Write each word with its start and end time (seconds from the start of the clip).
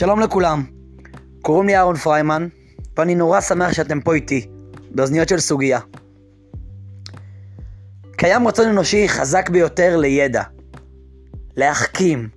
שלום 0.00 0.20
לכולם, 0.20 0.64
קוראים 1.42 1.66
לי 1.66 1.76
אהרון 1.76 1.96
פריימן, 1.96 2.48
ואני 2.96 3.14
נורא 3.14 3.40
שמח 3.40 3.72
שאתם 3.72 4.00
פה 4.00 4.14
איתי, 4.14 4.50
באוזניות 4.90 5.28
של 5.28 5.40
סוגיה. 5.40 5.80
קיים 8.16 8.48
רצון 8.48 8.68
אנושי 8.68 9.08
חזק 9.08 9.50
ביותר 9.50 9.96
לידע. 9.96 10.42
להחכים, 11.56 12.28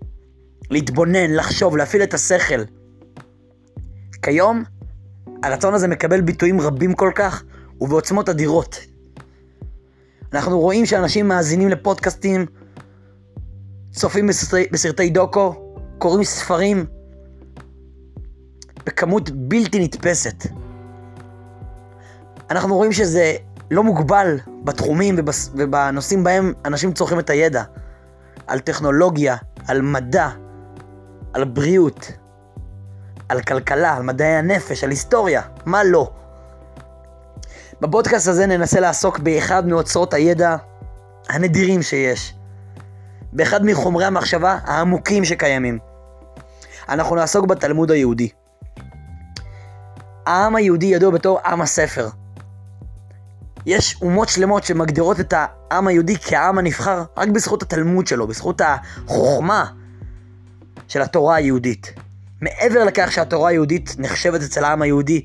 להתבונן, 0.70 1.34
לחשוב, 1.34 1.78
להפעיל 1.78 2.04
את 2.04 2.14
השכל. 2.14 2.64
כיום, 4.22 4.64
הרצון 5.44 5.74
הזה 5.74 5.88
מקבל 5.88 6.22
ביטויים 6.22 6.62
רבים 6.62 6.94
כל 6.94 7.12
כך, 7.16 7.44
ובעוצמות 7.82 8.30
אדירות. 8.30 8.80
אנחנו 10.34 10.60
רואים 10.60 10.86
שאנשים 10.86 11.28
מאזינים 11.28 11.70
לפודקאסטים, 11.70 12.46
צופים 13.92 14.28
בסרטי, 14.28 14.70
בסרטי 14.72 15.10
דוקו, 15.10 15.76
קוראים 15.98 16.24
ספרים, 16.24 16.86
בכמות 18.86 19.30
בלתי 19.30 19.80
נתפסת. 19.80 20.44
אנחנו 22.50 22.76
רואים 22.76 22.92
שזה 22.92 23.36
לא 23.72 23.84
מוגבל 23.84 24.40
בתחומים. 24.64 25.16
ובנושאים 25.56 26.24
בהם 26.24 26.54
אנשים 26.66 26.94
צורכים 26.94 27.20
את 27.20 27.30
הידע. 27.30 27.64
על 28.48 28.60
טכנולוגיה, 28.60 29.36
על 29.68 29.82
מדע, 29.82 30.30
על 31.34 31.44
בריאות, 31.44 32.12
על 33.30 33.42
כלכלה, 33.42 33.96
על 33.96 34.04
מדעי 34.04 34.36
הנפש, 34.36 34.84
על 34.84 34.90
היסטוריה, 34.90 35.42
מה 35.66 35.84
לא. 35.84 36.12
בפודקאסט 37.82 38.28
הזה 38.28 38.46
ננסה 38.46 38.80
לעסוק 38.80 39.20
באחד 39.20 39.68
מאוצרות 39.68 40.14
הידע 40.14 40.56
הנדירים 41.30 41.82
שיש. 41.82 42.36
באחד 43.34 43.66
מחומרי 43.66 44.06
המחשבה 44.06 44.58
העמוקים 44.64 45.26
שקיימים. 45.26 45.80
אנחנו 46.90 47.16
נעסוק 47.16 47.46
בתלמוד 47.46 47.92
היהודי. 47.92 48.30
העם 50.26 50.56
היהודי 50.56 50.86
ידוע 50.86 51.12
בתור 51.12 51.40
עם 51.46 51.62
הספר. 51.62 52.10
יש 53.66 53.96
אומות 54.02 54.30
שלמות 54.30 54.64
שמגדירות 54.64 55.20
את 55.20 55.34
העם 55.38 55.88
היהודי 55.88 56.16
כעם 56.22 56.58
הנבחר 56.58 57.04
רק 57.18 57.28
בזכות 57.30 57.62
התלמוד 57.64 58.08
שלו, 58.08 58.28
בזכות 58.28 58.62
החוכמה 58.62 59.66
של 60.88 61.02
התורה 61.02 61.36
היהודית. 61.36 61.94
מעבר 62.42 62.84
לכך 62.84 63.12
שהתורה 63.12 63.50
היהודית 63.50 63.96
נחשבת 63.98 64.42
אצל 64.42 64.64
העם 64.64 64.82
היהודי 64.82 65.22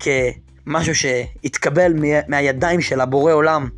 כמשהו 0.00 0.94
שהתקבל 0.94 1.92
מהידיים 2.28 2.80
של 2.80 3.00
הבורא 3.00 3.32
עולם, 3.32 3.68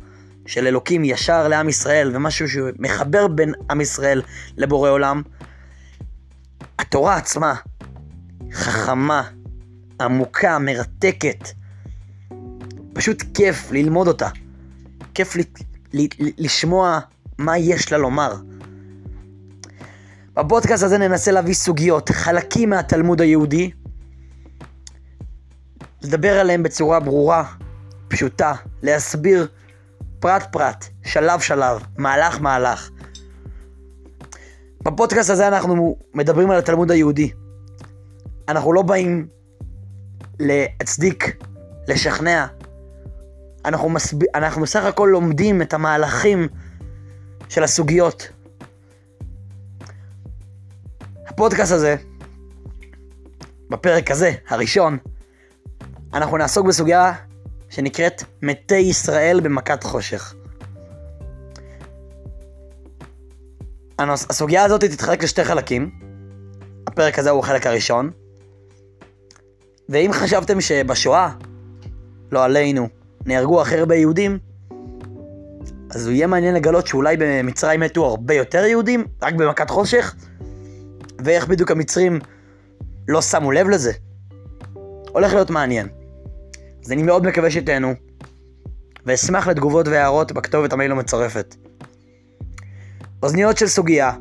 של 0.45 0.67
אלוקים 0.67 1.05
ישר 1.05 1.47
לעם 1.47 1.69
ישראל, 1.69 2.11
ומשהו 2.15 2.47
שמחבר 2.49 3.27
בין 3.27 3.53
עם 3.69 3.81
ישראל 3.81 4.21
לבורא 4.57 4.89
עולם, 4.89 5.21
התורה 6.79 7.15
עצמה 7.15 7.53
חכמה, 8.53 9.23
עמוקה, 10.01 10.59
מרתקת. 10.59 11.49
פשוט 12.93 13.23
כיף 13.33 13.71
ללמוד 13.71 14.07
אותה. 14.07 14.29
כיף 15.13 15.35
ל- 15.35 15.41
ל- 15.93 16.29
לשמוע 16.37 16.99
מה 17.37 17.57
יש 17.57 17.91
לה 17.91 17.97
לומר. 17.97 18.35
בפודקאסט 20.33 20.83
הזה 20.83 20.97
ננסה 20.97 21.31
להביא 21.31 21.53
סוגיות, 21.53 22.09
חלקים 22.09 22.69
מהתלמוד 22.69 23.21
היהודי, 23.21 23.71
לדבר 26.01 26.39
עליהם 26.39 26.63
בצורה 26.63 26.99
ברורה, 26.99 27.43
פשוטה, 28.07 28.53
להסביר 28.83 29.47
פרט 30.19 30.43
פרט, 30.51 30.85
שלב 31.05 31.39
שלב, 31.39 31.81
מהלך 31.97 32.41
מהלך. 32.41 32.89
בפודקאסט 34.83 35.29
הזה 35.29 35.47
אנחנו 35.47 35.97
מדברים 36.13 36.51
על 36.51 36.57
התלמוד 36.57 36.91
היהודי. 36.91 37.31
אנחנו 38.49 38.73
לא 38.73 38.81
באים 38.81 39.27
להצדיק, 40.39 41.43
לשכנע. 41.87 42.45
אנחנו, 43.65 43.89
מסב... 43.89 44.17
אנחנו 44.35 44.61
בסך 44.61 44.83
הכל 44.83 45.09
לומדים 45.11 45.61
את 45.61 45.73
המהלכים 45.73 46.47
של 47.49 47.63
הסוגיות. 47.63 48.29
הפודקאסט 51.27 51.71
הזה, 51.71 51.95
בפרק 53.69 54.11
הזה, 54.11 54.31
הראשון, 54.47 54.97
אנחנו 56.13 56.37
נעסוק 56.37 56.67
בסוגיה 56.67 57.13
שנקראת 57.69 58.23
מתי 58.41 58.75
ישראל 58.75 59.39
במכת 59.43 59.83
חושך. 59.83 60.33
הסוגיה 63.99 64.63
הזאת 64.63 64.83
תתחלק 64.83 65.23
לשתי 65.23 65.43
חלקים. 65.43 65.91
הפרק 66.87 67.19
הזה 67.19 67.29
הוא 67.29 67.39
החלק 67.39 67.67
הראשון. 67.67 68.11
ואם 69.89 70.09
חשבתם 70.13 70.61
שבשואה, 70.61 71.29
לא 72.31 72.43
עלינו, 72.43 72.87
נהרגו 73.25 73.61
הכי 73.61 73.77
הרבה 73.77 73.95
יהודים, 73.95 74.39
אז 75.89 76.07
הוא 76.07 76.13
יהיה 76.13 76.27
מעניין 76.27 76.55
לגלות 76.55 76.87
שאולי 76.87 77.15
במצרים 77.19 77.79
מתו 77.79 78.05
הרבה 78.05 78.33
יותר 78.33 78.65
יהודים, 78.65 79.05
רק 79.21 79.33
במכת 79.33 79.69
חושך, 79.69 80.15
ואיך 81.19 81.47
בדיוק 81.47 81.71
המצרים 81.71 82.19
לא 83.07 83.21
שמו 83.21 83.51
לב 83.51 83.69
לזה. 83.69 83.91
הולך 85.11 85.33
להיות 85.33 85.49
מעניין. 85.49 85.87
אז 86.85 86.91
אני 86.91 87.03
מאוד 87.03 87.25
מקווה 87.25 87.51
שתהנו, 87.51 87.93
ואשמח 89.05 89.47
לתגובות 89.47 89.87
והערות 89.87 90.31
בכתובת 90.31 90.73
המייל 90.73 90.91
המצרפת. 90.91 91.55
אוזניות 93.23 93.57
של 93.57 93.67
סוגיה, 93.67 94.11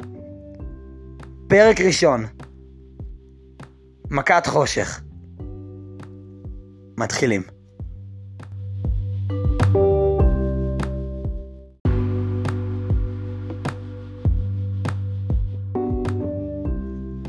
פרק 1.49 1.81
ראשון, 1.81 2.27
מכת 4.11 4.47
חושך. 4.47 5.01
מתחילים. 6.99 7.43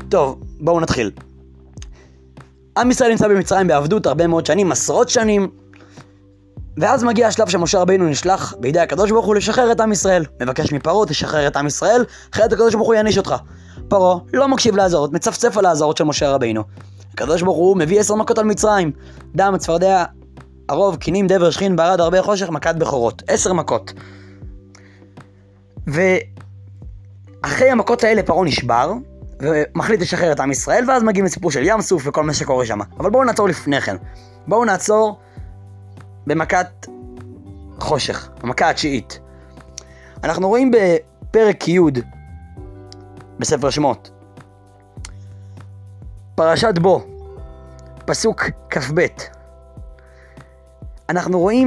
טוב, 0.08 0.40
בואו 0.60 0.80
נתחיל. 0.80 1.10
עם 2.78 2.90
ישראל 2.90 3.10
נמצא 3.10 3.28
במצרים 3.28 3.66
בעבדות 3.66 4.06
הרבה 4.06 4.26
מאוד 4.26 4.46
שנים, 4.46 4.72
עשרות 4.72 5.08
שנים, 5.08 5.50
ואז 6.76 7.04
מגיע 7.04 7.26
השלב 7.26 7.48
שמשה 7.48 7.78
רבינו 7.78 8.08
נשלח 8.08 8.54
בידי 8.60 8.80
הקדוש 8.80 9.10
ברוך 9.10 9.26
הוא 9.26 9.34
לשחרר 9.34 9.72
את 9.72 9.80
עם 9.80 9.92
ישראל. 9.92 10.24
מבקש 10.42 10.72
מפרעה, 10.72 11.06
תשחרר 11.06 11.46
את 11.46 11.56
עם 11.56 11.66
ישראל, 11.66 12.04
אחרת 12.32 12.52
הקדוש 12.52 12.74
ברוך 12.74 12.86
הוא 12.86 12.94
יעניש 12.94 13.18
אותך. 13.18 13.34
פרעה 13.88 14.18
לא 14.32 14.48
מקשיב 14.48 14.76
לאזהרות, 14.76 15.12
מצפצף 15.12 15.56
על 15.56 15.66
האזהרות 15.66 15.96
של 15.96 16.04
משה 16.04 16.30
רבינו. 16.30 16.62
הקדוש 17.18 17.42
ברוך 17.42 17.56
הוא 17.56 17.76
מביא 17.76 18.00
עשר 18.00 18.14
מכות 18.14 18.38
על 18.38 18.44
מצרים. 18.44 18.92
דם, 19.34 19.54
צפרדע, 19.58 20.04
ערוב, 20.68 20.96
קינים, 20.96 21.26
דבר, 21.26 21.50
שכין, 21.50 21.76
ברד, 21.76 22.00
הרבה 22.00 22.22
חושך, 22.22 22.48
מכת 22.48 22.74
בכורות. 22.74 23.22
עשר 23.28 23.52
מכות. 23.52 23.92
ואחרי 25.86 27.70
המכות 27.70 28.04
האלה 28.04 28.22
פרעה 28.22 28.44
נשבר, 28.44 28.92
ומחליט 29.40 30.00
לשחרר 30.00 30.32
את 30.32 30.40
עם 30.40 30.50
ישראל, 30.50 30.84
ואז 30.88 31.02
מגיעים 31.02 31.24
לסיפור 31.24 31.50
של 31.50 31.62
ים 31.64 31.80
סוף 31.80 32.02
וכל 32.06 32.24
מה 32.24 32.34
שקורה 32.34 32.66
שם. 32.66 32.78
אבל 33.00 33.10
בואו 33.10 33.24
נעצור 33.24 33.48
לפני 33.48 33.80
כן. 33.80 33.96
בואו 34.46 34.64
נעצור 34.64 35.18
במכת 36.26 36.86
חושך, 37.80 38.28
המכה 38.42 38.70
התשיעית. 38.70 39.20
אנחנו 40.24 40.48
רואים 40.48 40.70
בפרק 40.70 41.68
י' 41.68 41.80
בספר 43.38 43.70
שמות, 43.70 44.10
פרשת 46.38 46.78
בו, 46.78 47.04
פסוק 48.04 48.44
כ"ב. 48.70 49.06
אנחנו 51.08 51.40
רואים 51.40 51.66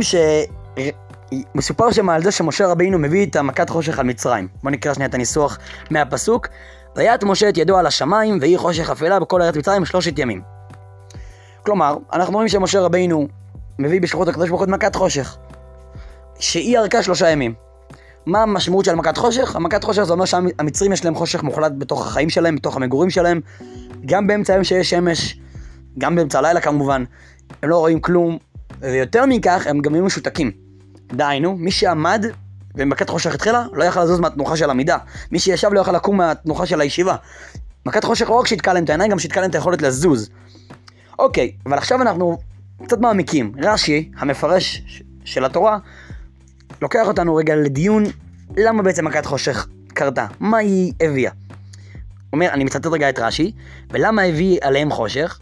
שמסופר 1.55 1.91
שם 1.91 2.09
על 2.09 2.23
זה 2.23 2.31
שמשה 2.31 2.67
רבינו 2.67 2.99
מביא 2.99 3.25
את 3.25 3.35
המכת 3.35 3.69
חושך 3.69 3.99
על 3.99 4.05
מצרים. 4.05 4.47
בואו 4.63 4.73
נקרא 4.73 4.93
שנייה 4.93 5.09
את 5.09 5.13
הניסוח 5.13 5.57
מהפסוק. 5.89 6.47
ויעט 6.95 7.23
משה 7.23 7.49
את 7.49 7.57
ידו 7.57 7.77
על 7.77 7.85
השמיים, 7.85 8.37
ויהי 8.41 8.57
חושך 8.57 8.89
אפלה 8.89 9.19
בכל 9.19 9.41
ארץ 9.41 9.55
מצרים 9.55 9.85
שלושת 9.85 10.19
ימים. 10.19 10.41
כלומר, 11.65 11.97
אנחנו 12.13 12.33
רואים 12.33 12.49
שמשה 12.49 12.81
רבינו 12.81 13.27
מביא 13.79 14.01
בשלוחות 14.01 14.27
הקדוש 14.27 14.49
ברוך 14.49 14.61
הוא 14.61 14.65
את 14.65 14.69
מכת 14.69 14.95
חושך, 14.95 15.37
שהיא 16.39 16.77
ארכה 16.77 17.03
שלושה 17.03 17.29
ימים. 17.29 17.53
מה 18.25 18.41
המשמעות 18.41 18.85
של 18.85 18.95
מכת 18.95 19.17
חושך? 19.17 19.55
המכת 19.55 19.83
חושך 19.83 20.03
זה 20.03 20.13
אומר 20.13 20.25
שהמצרים 20.25 20.93
יש 20.93 21.05
להם 21.05 21.15
חושך 21.15 21.43
מוחלט 21.43 21.71
בתוך 21.77 22.07
החיים 22.07 22.29
שלהם, 22.29 22.55
בתוך 22.55 22.75
המגורים 22.75 23.09
שלהם, 23.09 23.41
גם 24.05 24.27
באמצע 24.27 24.53
היום 24.53 24.63
שיש 24.63 24.89
שמש, 24.89 25.39
גם 25.97 26.15
באמצע 26.15 26.39
הלילה 26.39 26.61
כמובן, 26.61 27.03
הם 27.63 27.69
לא 27.69 27.77
רואים 27.77 27.99
כלום, 27.99 28.37
ויותר 28.81 29.25
מכך, 29.25 29.67
הם 29.67 29.81
גם 29.81 29.93
היו 29.93 30.05
משותקים. 30.05 30.51
דהיינו, 31.13 31.55
מי 31.57 31.71
שעמד 31.71 32.25
ומכת 32.75 33.09
חושך 33.09 33.33
התחילה, 33.33 33.65
לא 33.73 33.83
יכל 33.83 34.03
לזוז 34.03 34.19
מהתנוחה 34.19 34.57
של 34.57 34.69
עמידה. 34.69 34.97
מי 35.31 35.39
שישב 35.39 35.69
לא 35.73 35.81
יכל 35.81 35.91
לקום 35.91 36.17
מהתנוחה 36.17 36.65
של 36.65 36.81
הישיבה. 36.81 37.15
מכת 37.85 38.03
חושך 38.03 38.29
לא 38.29 38.35
רק 38.35 38.47
שיתקע 38.47 38.73
להם 38.73 38.83
את 38.83 38.89
העיניים, 38.89 39.11
גם 39.11 39.19
שיתקע 39.19 39.41
להם 39.41 39.49
את 39.49 39.55
היכולת 39.55 39.81
לזוז. 39.81 40.29
אוקיי, 41.19 41.51
אבל 41.65 41.77
עכשיו 41.77 42.01
אנחנו 42.01 42.37
קצת 42.85 42.99
מעמיקים. 42.99 43.51
רש"י, 43.63 44.11
המפרש 44.17 44.83
של 45.25 45.45
התורה, 45.45 45.77
לוקח 46.81 47.07
אותנו 47.07 47.35
רגע 47.35 47.55
לדיון 47.55 48.03
למה 48.57 48.83
בעצם 48.83 49.05
מכת 49.05 49.25
חושך 49.25 49.67
קרתה, 49.87 50.25
מה 50.39 50.57
היא 50.57 50.93
הביאה. 51.01 51.31
אומר, 52.33 52.49
אני 52.49 52.63
מצטט 52.63 52.85
רגע 52.85 53.09
את 53.09 53.19
רש"י, 53.19 53.51
ולמה 53.89 54.21
הביא 54.21 54.57
עליהם 54.61 54.91
חושך? 54.91 55.39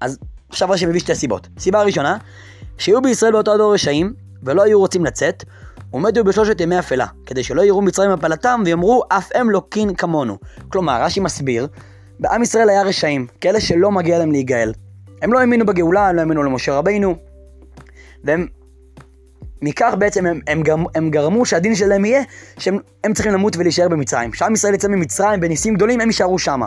אז 0.00 0.18
עכשיו 0.48 0.70
רש"י 0.70 0.86
מביא 0.86 1.00
שתי 1.00 1.14
סיבות. 1.14 1.48
סיבה 1.58 1.82
ראשונה, 1.82 2.16
שהיו 2.78 3.02
בישראל 3.02 3.32
באותו 3.32 3.56
דור 3.56 3.74
רשעים, 3.74 4.12
ולא 4.42 4.62
היו 4.62 4.78
רוצים 4.78 5.04
לצאת, 5.04 5.44
ומתו 5.92 6.24
בשלושת 6.24 6.60
ימי 6.60 6.78
אפלה, 6.78 7.06
כדי 7.26 7.42
שלא 7.42 7.62
יראו 7.62 7.82
מצרים 7.82 8.10
הפלתם 8.10 8.62
ויאמרו 8.64 9.02
אף 9.08 9.28
הם 9.34 9.50
לא 9.50 9.62
קין 9.68 9.94
כמונו. 9.94 10.38
כלומר, 10.68 11.02
רש"י 11.02 11.20
מסביר, 11.20 11.68
בעם 12.20 12.42
ישראל 12.42 12.68
היה 12.68 12.82
רשעים, 12.82 13.26
כאלה 13.40 13.60
שלא 13.60 13.90
מגיע 13.90 14.18
להם 14.18 14.32
להיגאל. 14.32 14.72
הם 15.22 15.32
לא 15.32 15.40
האמינו 15.40 15.66
בגאולה, 15.66 16.08
הם 16.08 16.16
לא 16.16 16.20
האמינו 16.20 16.42
למשה 16.42 16.74
רבינו, 16.74 17.16
והם 18.24 18.46
מכך 19.62 19.94
בעצם 19.98 20.26
הם, 20.26 20.40
הם, 20.46 20.62
גרם, 20.62 20.84
הם 20.94 21.10
גרמו 21.10 21.46
שהדין 21.46 21.74
שלהם 21.74 22.04
יהיה 22.04 22.22
שהם 22.58 22.78
צריכים 23.14 23.32
למות 23.32 23.56
ולהישאר 23.56 23.88
במצרים. 23.88 24.30
כשעם 24.30 24.54
ישראל 24.54 24.74
יצא 24.74 24.88
ממצרים 24.88 25.40
בניסים 25.40 25.74
גדולים, 25.74 26.00
הם 26.00 26.08
יישארו 26.08 26.38
שמה. 26.38 26.66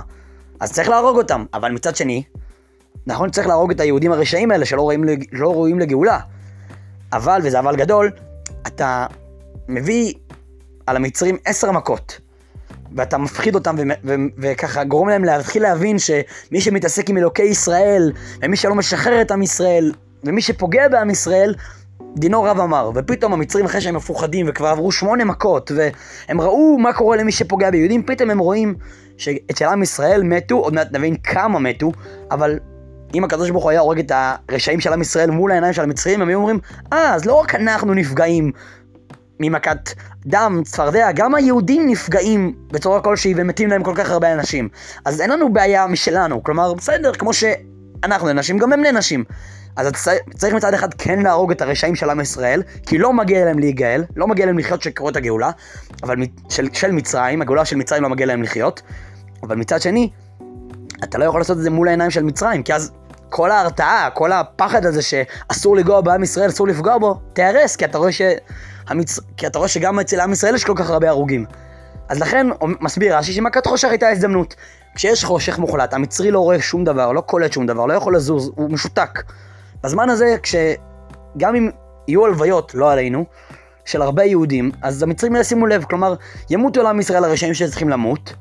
אז 0.59 0.71
צריך 0.71 0.89
להרוג 0.89 1.17
אותם. 1.17 1.45
אבל 1.53 1.71
מצד 1.71 1.95
שני, 1.95 2.23
נכון 3.07 3.29
צריך 3.29 3.47
להרוג 3.47 3.71
את 3.71 3.79
היהודים 3.79 4.11
הרשעים 4.11 4.51
האלה 4.51 4.65
שלא 4.65 4.81
רואים, 4.81 5.03
לא 5.31 5.53
רואים 5.53 5.79
לגאולה. 5.79 6.19
אבל, 7.13 7.41
וזה 7.43 7.59
אבל 7.59 7.75
גדול, 7.75 8.11
אתה 8.67 9.05
מביא 9.67 10.13
על 10.87 10.95
המצרים 10.95 11.37
עשר 11.45 11.71
מכות. 11.71 12.19
ואתה 12.95 13.17
מפחיד 13.17 13.55
אותם 13.55 13.75
וככה 14.37 14.83
גורם 14.83 15.09
להם 15.09 15.23
להתחיל 15.23 15.63
להבין 15.63 15.99
שמי 15.99 16.61
שמתעסק 16.61 17.09
עם 17.09 17.17
אלוקי 17.17 17.43
ישראל, 17.43 18.11
ומי 18.41 18.57
שלא 18.57 18.75
משחרר 18.75 19.21
את 19.21 19.31
עם 19.31 19.41
ישראל, 19.41 19.93
ומי 20.23 20.41
שפוגע 20.41 20.87
בעם 20.87 21.09
ישראל, 21.09 21.55
דינו 22.17 22.43
רב 22.43 22.59
אמר, 22.59 22.91
ופתאום 22.95 23.33
המצרים 23.33 23.65
אחרי 23.65 23.81
שהם 23.81 23.95
מפוחדים 23.95 24.45
וכבר 24.49 24.67
עברו 24.67 24.91
שמונה 24.91 25.25
מכות 25.25 25.71
והם 25.75 26.41
ראו 26.41 26.77
מה 26.79 26.93
קורה 26.93 27.17
למי 27.17 27.31
שפוגע 27.31 27.71
ביהודים, 27.71 28.03
פתאום 28.03 28.29
הם 28.29 28.39
רואים 28.39 28.75
שאצל 29.17 29.65
עם 29.65 29.83
ישראל 29.83 30.23
מתו, 30.23 30.55
עוד 30.55 30.73
מעט 30.73 30.87
נבין 30.91 31.15
כמה 31.23 31.59
מתו, 31.59 31.91
אבל 32.31 32.59
אם 33.13 33.23
הקדוש 33.23 33.49
ברוך 33.49 33.63
הוא 33.63 33.71
היה 33.71 33.79
הורג 33.79 33.99
את 33.99 34.11
הרשעים 34.49 34.79
של 34.79 34.93
עם 34.93 35.01
ישראל 35.01 35.31
מול 35.31 35.51
העיניים 35.51 35.73
של 35.73 35.81
המצרים, 35.81 36.21
הם 36.21 36.27
היו 36.27 36.37
אומרים, 36.37 36.59
אה, 36.93 37.13
אז 37.13 37.25
לא 37.25 37.33
רק 37.33 37.55
אנחנו 37.55 37.93
נפגעים 37.93 38.51
ממכת 39.39 39.89
דם, 40.25 40.61
צפרדע, 40.65 41.11
גם 41.11 41.35
היהודים 41.35 41.87
נפגעים 41.87 42.55
בצורה 42.71 43.01
כלשהי 43.01 43.33
ומתים 43.37 43.69
להם 43.69 43.83
כל 43.83 43.93
כך 43.95 44.11
הרבה 44.11 44.33
אנשים. 44.33 44.69
אז 45.05 45.21
אין 45.21 45.29
לנו 45.29 45.53
בעיה 45.53 45.87
משלנו, 45.87 46.43
כלומר, 46.43 46.73
בסדר, 46.73 47.13
כמו 47.13 47.33
שאנחנו 47.33 48.33
ננשים, 48.33 48.57
גם 48.57 48.73
הם 48.73 48.81
ננשים. 48.81 49.23
אז 49.75 49.91
צריך 50.37 50.53
מצד 50.53 50.73
אחד 50.73 50.93
כן 50.93 51.19
להרוג 51.19 51.51
את 51.51 51.61
הרשעים 51.61 51.95
של 51.95 52.09
עם 52.09 52.19
ישראל, 52.19 52.63
כי 52.85 52.97
לא 52.97 53.13
מגיע 53.13 53.45
להם 53.45 53.59
להיגאל, 53.59 54.03
לא 54.15 54.27
מגיע 54.27 54.45
להם 54.45 54.57
לחיות 54.57 54.81
שקרו 54.81 55.09
את 55.09 55.15
הגאולה, 55.15 55.51
אבל 56.03 56.15
של, 56.49 56.67
של 56.73 56.91
מצרים, 56.91 57.41
הגאולה 57.41 57.65
של 57.65 57.75
מצרים 57.75 58.03
לא 58.03 58.09
מגיע 58.09 58.25
להם 58.25 58.43
לחיות, 58.43 58.81
אבל 59.43 59.55
מצד 59.55 59.81
שני, 59.81 60.09
אתה 61.03 61.17
לא 61.17 61.25
יכול 61.25 61.39
לעשות 61.41 61.57
את 61.57 61.63
זה 61.63 61.69
מול 61.69 61.87
העיניים 61.87 62.11
של 62.11 62.23
מצרים, 62.23 62.63
כי 62.63 62.73
אז 62.73 62.91
כל 63.29 63.51
ההרתעה, 63.51 64.09
כל 64.13 64.31
הפחד 64.31 64.85
הזה 64.85 65.01
שאסור 65.01 65.75
לגוע 65.75 66.01
בעם 66.01 66.23
ישראל, 66.23 66.49
אסור 66.49 66.67
לפגוע 66.67 66.97
בו, 66.97 67.19
תיהרס, 67.33 67.75
כי 67.75 67.85
אתה 67.85 67.97
רואה, 67.97 68.11
שהמצ... 68.11 69.19
כי 69.37 69.47
אתה 69.47 69.57
רואה 69.57 69.69
שגם 69.69 69.99
אצל 69.99 70.19
עם 70.19 70.31
ישראל 70.31 70.55
יש 70.55 70.63
כל 70.63 70.73
כך 70.75 70.89
הרבה 70.89 71.09
הרוגים. 71.09 71.45
אז 72.09 72.19
לכן, 72.19 72.47
מסביר 72.81 73.17
רש"י 73.17 73.33
שמכת 73.33 73.67
חושך 73.67 73.87
הייתה 73.89 74.09
הזדמנות. 74.09 74.55
כשיש 74.95 75.23
חושך 75.23 75.59
מוחלט, 75.59 75.93
המצרי 75.93 76.31
לא 76.31 76.39
רואה 76.39 76.61
שום 76.61 76.83
דבר, 76.83 77.11
לא 77.11 77.21
קולט 77.21 77.51
שום 77.51 77.65
דבר, 77.65 77.85
לא 77.85 77.93
יכול 77.93 78.15
לזוז, 78.15 78.51
הוא 78.55 78.71
משותק. 78.71 79.23
בזמן 79.83 80.09
הזה, 80.09 80.35
כשגם 80.43 81.55
אם 81.55 81.69
יהיו 82.07 82.25
הלוויות, 82.25 82.75
לא 82.75 82.91
עלינו, 82.91 83.25
של 83.85 84.01
הרבה 84.01 84.23
יהודים, 84.23 84.71
אז 84.81 85.03
המצרים 85.03 85.35
ישימו 85.35 85.67
לב, 85.67 85.83
כלומר, 85.83 86.15
ימותו 86.49 86.83
לעם 86.83 86.99
ישראל 86.99 87.23
הרשעים 87.23 87.53
שצריכים 87.53 87.89
למות, 87.89 88.33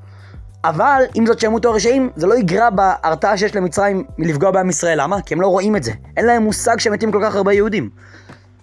אבל 0.64 1.02
עם 1.14 1.26
זאת 1.26 1.40
שימותו 1.40 1.70
הרשעים, 1.70 2.10
זה 2.16 2.26
לא 2.26 2.38
יגרע 2.38 2.70
בהרתעה 2.70 3.36
שיש 3.36 3.56
למצרים 3.56 4.04
מלפגוע 4.18 4.50
בעם 4.50 4.70
ישראל. 4.70 5.02
למה? 5.02 5.22
כי 5.22 5.34
הם 5.34 5.40
לא 5.40 5.46
רואים 5.46 5.76
את 5.76 5.82
זה. 5.82 5.92
אין 6.16 6.26
להם 6.26 6.42
מושג 6.42 6.78
שמתים 6.78 7.12
כל 7.12 7.20
כך 7.24 7.36
הרבה 7.36 7.52
יהודים. 7.52 7.90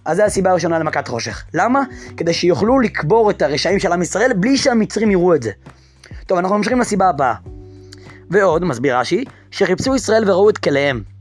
אז 0.06 0.18
זו 0.18 0.24
הסיבה 0.24 0.52
הראשונה 0.52 0.80
למכת 0.80 1.08
חושך. 1.08 1.44
למה? 1.54 1.84
כדי 2.18 2.34
שיוכלו 2.34 2.80
לקבור 2.80 3.30
את 3.30 3.42
הרשעים 3.42 3.80
של 3.80 3.92
עם 3.94 4.02
ישראל 4.02 4.34
בלי 4.34 4.58
שהמצרים 4.58 5.12
יראו 5.12 5.36
את 5.36 5.44
זה. 5.44 5.52
טוב, 6.26 6.38
אנחנו 6.38 6.58
ממשיכים 6.58 6.80
לסיבה 6.80 7.10
הבאה. 7.10 7.34
ועוד, 8.30 8.64
מסביר 8.64 8.98
רש"י, 9.00 9.24
שחיפשו 9.52 9.96
ישראל 9.96 10.30
וראו 10.30 10.50
את 10.50 10.58
כליהם. 10.58 11.17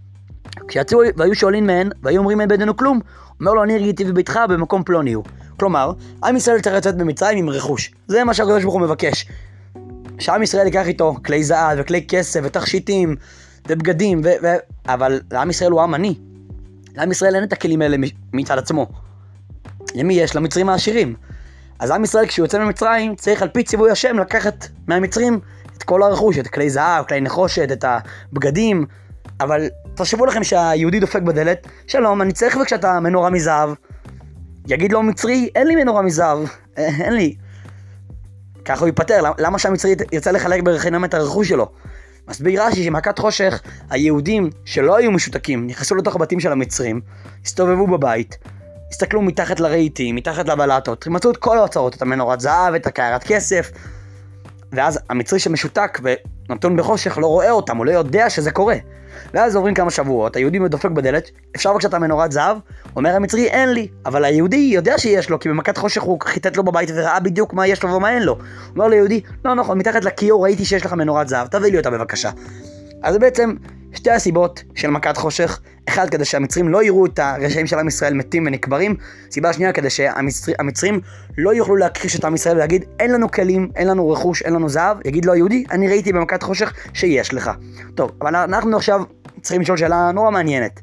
כשיצאו 0.68 0.98
והיו 1.16 1.34
שואלים 1.34 1.66
מהן, 1.66 1.88
והיו 2.02 2.18
אומרים 2.18 2.40
אין 2.40 2.48
בידינו 2.48 2.76
כלום, 2.76 3.00
אומר 3.40 3.52
לו 3.52 3.62
אני 3.62 3.74
הרגעתי 3.74 4.04
בביתך 4.04 4.40
במקום 4.48 4.82
פלוני 4.82 5.12
הוא. 5.12 5.24
כלומר, 5.60 5.92
עם 6.24 6.36
ישראל 6.36 6.60
צריך 6.60 6.76
לצאת 6.76 6.96
במצרים 6.96 7.38
עם 7.38 7.50
רכוש. 7.50 7.90
זה 8.08 8.24
מה 8.24 8.34
שהקדוש 8.34 8.62
ברוך 8.62 8.74
הוא 8.74 8.82
מבקש. 8.82 9.26
שעם 10.18 10.42
ישראל 10.42 10.66
ייקח 10.66 10.86
איתו 10.86 11.14
כלי 11.24 11.44
זהב 11.44 11.78
וכלי 11.80 12.06
כסף 12.08 12.40
ותכשיטים 12.42 13.16
ובגדים, 13.68 14.20
ו- 14.24 14.28
ו- 14.42 14.56
אבל 14.88 15.20
לעם 15.32 15.50
ישראל 15.50 15.70
הוא 15.70 15.82
עם 15.82 15.94
עני. 15.94 16.14
לעם 16.94 17.10
ישראל 17.10 17.34
אין 17.34 17.44
את 17.44 17.52
הכלים 17.52 17.82
האלה 17.82 17.96
מצד 18.32 18.58
עצמו. 18.58 18.86
למי 19.94 20.14
יש? 20.14 20.36
למצרים 20.36 20.68
העשירים. 20.68 21.14
אז 21.78 21.90
עם 21.90 22.04
ישראל 22.04 22.26
כשהוא 22.26 22.44
יוצא 22.44 22.58
ממצרים 22.58 23.14
צריך 23.14 23.42
על 23.42 23.48
פי 23.48 23.62
ציווי 23.62 23.90
השם 23.90 24.18
לקחת 24.18 24.66
מהמצרים 24.86 25.40
את 25.76 25.82
כל 25.82 26.02
הרכוש, 26.02 26.38
את 26.38 26.46
כלי 26.46 26.70
זהב, 26.70 27.04
כלי 27.04 27.20
נחושת, 27.20 27.68
את 27.72 27.84
הבגדים, 27.84 28.86
אבל 29.40 29.68
תחשבו 29.96 30.26
לכם 30.26 30.44
שהיהודי 30.44 31.00
דופק 31.00 31.22
בדלת, 31.22 31.66
שלום, 31.86 32.22
אני 32.22 32.32
צריך 32.32 32.56
בבקשה 32.56 32.76
את 32.76 32.84
המנורה 32.84 33.30
מזהב. 33.30 33.70
יגיד 34.66 34.92
לו 34.92 35.02
מצרי, 35.02 35.48
אין 35.54 35.66
לי 35.66 35.76
מנורה 35.76 36.02
מזהב, 36.02 36.38
אין 36.76 37.12
לי. 37.12 37.36
ככה 38.64 38.80
הוא 38.80 38.86
ייפטר, 38.86 39.22
למה 39.38 39.58
שהמצרי 39.58 39.94
ירצה 40.12 40.32
לחלק 40.32 40.62
בחינם 40.62 41.04
את 41.04 41.14
הרכוש 41.14 41.48
שלו? 41.48 41.68
מסביר 42.28 42.62
רש"י 42.62 42.84
שמכת 42.84 43.18
חושך, 43.18 43.60
היהודים 43.90 44.50
שלא 44.64 44.96
היו 44.96 45.12
משותקים, 45.12 45.66
נכנסו 45.66 45.94
לתוך 45.94 46.16
הבתים 46.16 46.40
של 46.40 46.52
המצרים, 46.52 47.00
הסתובבו 47.44 47.86
בבית, 47.86 48.38
הסתכלו 48.90 49.22
מתחת 49.22 49.60
לרהיטים, 49.60 50.14
מתחת 50.14 50.48
לבלטות, 50.48 51.06
מצאו 51.06 51.30
את 51.30 51.36
כל 51.36 51.58
ההוצאות, 51.58 51.94
את 51.94 52.02
המנורת 52.02 52.40
זהב, 52.40 52.74
את 52.74 52.86
הקערת 52.86 53.24
כסף, 53.24 53.70
ואז 54.72 55.00
המצרי 55.10 55.38
שמשותק 55.38 56.00
ונתון 56.48 56.76
בחושך 56.76 57.18
לא 57.18 57.26
רואה 57.26 57.50
אותם, 57.50 57.76
הוא 57.76 57.86
לא 57.86 57.90
יודע 57.90 58.30
שזה 58.30 58.50
קורה. 58.50 58.76
ואז 59.34 59.56
עוברים 59.56 59.74
כמה 59.74 59.90
שבועות, 59.90 60.36
היהודי 60.36 60.58
דופק 60.58 60.90
בדלת, 60.90 61.30
אפשר 61.56 61.72
בבקשה 61.72 61.88
את 61.88 61.94
המנורת 61.94 62.32
זהב? 62.32 62.56
אומר 62.96 63.16
המצרי, 63.16 63.46
אין 63.46 63.72
לי. 63.72 63.88
אבל 64.06 64.24
היהודי 64.24 64.70
יודע 64.74 64.98
שיש 64.98 65.30
לו, 65.30 65.40
כי 65.40 65.48
במכת 65.48 65.76
חושך 65.76 66.02
הוא 66.02 66.18
חיטט 66.24 66.56
לו 66.56 66.62
בבית 66.62 66.90
וראה 66.94 67.20
בדיוק 67.20 67.54
מה 67.54 67.66
יש 67.66 67.82
לו 67.82 67.92
ומה 67.92 68.10
אין 68.10 68.22
לו. 68.22 68.38
אומר 68.74 68.88
ליהודי, 68.88 69.20
לא 69.44 69.54
נכון, 69.54 69.78
מתחת 69.78 70.04
לכיור 70.04 70.44
ראיתי 70.44 70.64
שיש 70.64 70.86
לך 70.86 70.92
מנורת 70.92 71.28
זהב, 71.28 71.46
תביא 71.46 71.70
לי 71.70 71.78
אותה 71.78 71.90
בבקשה. 71.90 72.30
אז 73.02 73.18
בעצם, 73.18 73.54
שתי 73.96 74.10
הסיבות 74.10 74.62
של 74.74 74.90
מכת 74.90 75.16
חושך, 75.16 75.60
אחד, 75.88 76.10
כדי 76.10 76.24
שהמצרים 76.24 76.68
לא 76.68 76.82
יראו 76.82 77.06
את 77.06 77.18
הרשעים 77.18 77.66
של 77.66 77.78
עם 77.78 77.88
ישראל 77.88 78.14
מתים 78.14 78.46
ונקברים, 78.46 78.96
סיבה 79.30 79.52
שנייה, 79.52 79.72
כדי 79.72 79.90
שהמצרים 79.90 81.00
לא 81.38 81.54
יוכלו 81.54 81.76
להכחיש 81.76 82.16
את 82.16 82.24
עם 82.24 82.34
ישראל 82.34 82.56
ולהגיד, 82.56 82.84
אין 83.00 83.12
לנו 83.12 83.30
כלים, 83.30 83.70
אין 83.76 83.88
לנו 83.88 84.10
רכוש, 84.10 84.42
אין 84.42 84.52
לנו 84.52 84.68
זהב, 84.68 85.06
יגיד 85.06 85.24
לו 85.24 85.32
היהודי, 85.32 85.64
אני 85.70 85.88
ראיתי 85.88 86.12
במכת 86.12 86.42
חושך 86.42 86.72
שיש 86.92 87.34
לך. 87.34 87.50
טוב, 87.94 88.10
אבל 88.20 88.36
אנחנו 88.36 88.76
עכשיו 88.76 89.02
צריכים 89.42 89.60
לשאול 89.60 89.76
שאלה 89.76 90.10
נורא 90.14 90.30
מעניינת. 90.30 90.80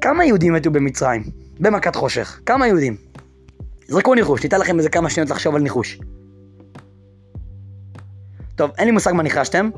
כמה 0.00 0.24
יהודים 0.24 0.52
מתו 0.52 0.70
במצרים? 0.70 1.22
במכת 1.60 1.96
חושך. 1.96 2.40
כמה 2.46 2.66
יהודים? 2.66 2.96
זרקו 3.88 4.14
ניחוש, 4.14 4.42
ניתן 4.42 4.60
לכם 4.60 4.78
איזה 4.78 4.88
כמה 4.88 5.10
שניות 5.10 5.30
לחשוב 5.30 5.54
על 5.54 5.62
ניחוש. 5.62 5.98
טוב, 8.56 8.70
אין 8.78 8.86
לי 8.86 8.92
מושג 8.92 9.12
מה 9.12 9.22
ניחשתם. 9.22 9.70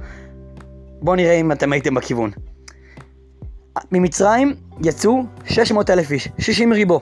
בואו 1.02 1.16
נראה 1.16 1.32
אם 1.34 1.52
אתם 1.52 1.72
הייתם 1.72 1.94
בכיוון. 1.94 2.30
ממצרים 3.92 4.54
יצאו 4.82 5.22
600 5.44 5.90
אלף 5.90 6.10
איש, 6.10 6.28
60 6.38 6.72
ריבו. 6.72 7.00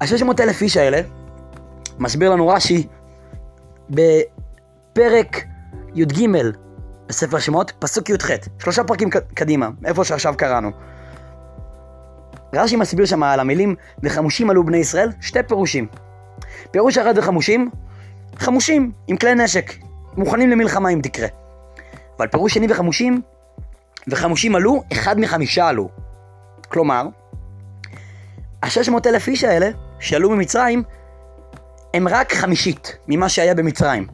ה-600 0.00 0.40
אלף 0.40 0.62
איש 0.62 0.76
האלה, 0.76 1.00
מסביר 1.98 2.30
לנו 2.30 2.48
רש"י 2.48 2.86
בפרק 3.90 5.44
י"ג 5.94 6.28
בספר 7.08 7.38
שמות, 7.38 7.72
פסוק 7.78 8.10
י"ח, 8.10 8.30
שלושה 8.58 8.84
פרקים 8.84 9.10
קדימה, 9.10 9.68
איפה 9.84 10.04
שעכשיו 10.04 10.34
קראנו. 10.36 10.70
רש"י 12.54 12.76
מסביר 12.76 13.06
שם 13.06 13.22
על 13.22 13.40
המילים 13.40 13.74
וחמושים 14.02 14.50
עלו 14.50 14.64
בני 14.64 14.76
ישראל, 14.76 15.08
שתי 15.20 15.42
פירושים. 15.42 15.86
פירוש 16.70 16.98
אחד 16.98 17.18
וחמושים, 17.18 17.70
חמושים 18.36 18.92
עם 19.06 19.16
כלי 19.16 19.34
נשק, 19.34 19.72
מוכנים 20.16 20.50
למלחמה 20.50 20.88
אם 20.88 21.00
תקרה. 21.02 21.43
אבל 22.18 22.26
פירוש 22.26 22.54
שני 22.54 22.66
וחמושים, 22.70 23.20
וחמושים 24.08 24.54
עלו, 24.54 24.82
אחד 24.92 25.20
מחמישה 25.20 25.68
עלו. 25.68 25.88
כלומר, 26.68 27.08
ה-600 28.62 28.92
אלף 29.06 29.28
איש 29.28 29.44
האלה, 29.44 29.70
שעלו 30.00 30.30
ממצרים, 30.30 30.82
הם 31.94 32.08
רק 32.08 32.34
חמישית 32.34 32.96
ממה 33.08 33.28
שהיה 33.28 33.54
במצרים. 33.54 34.06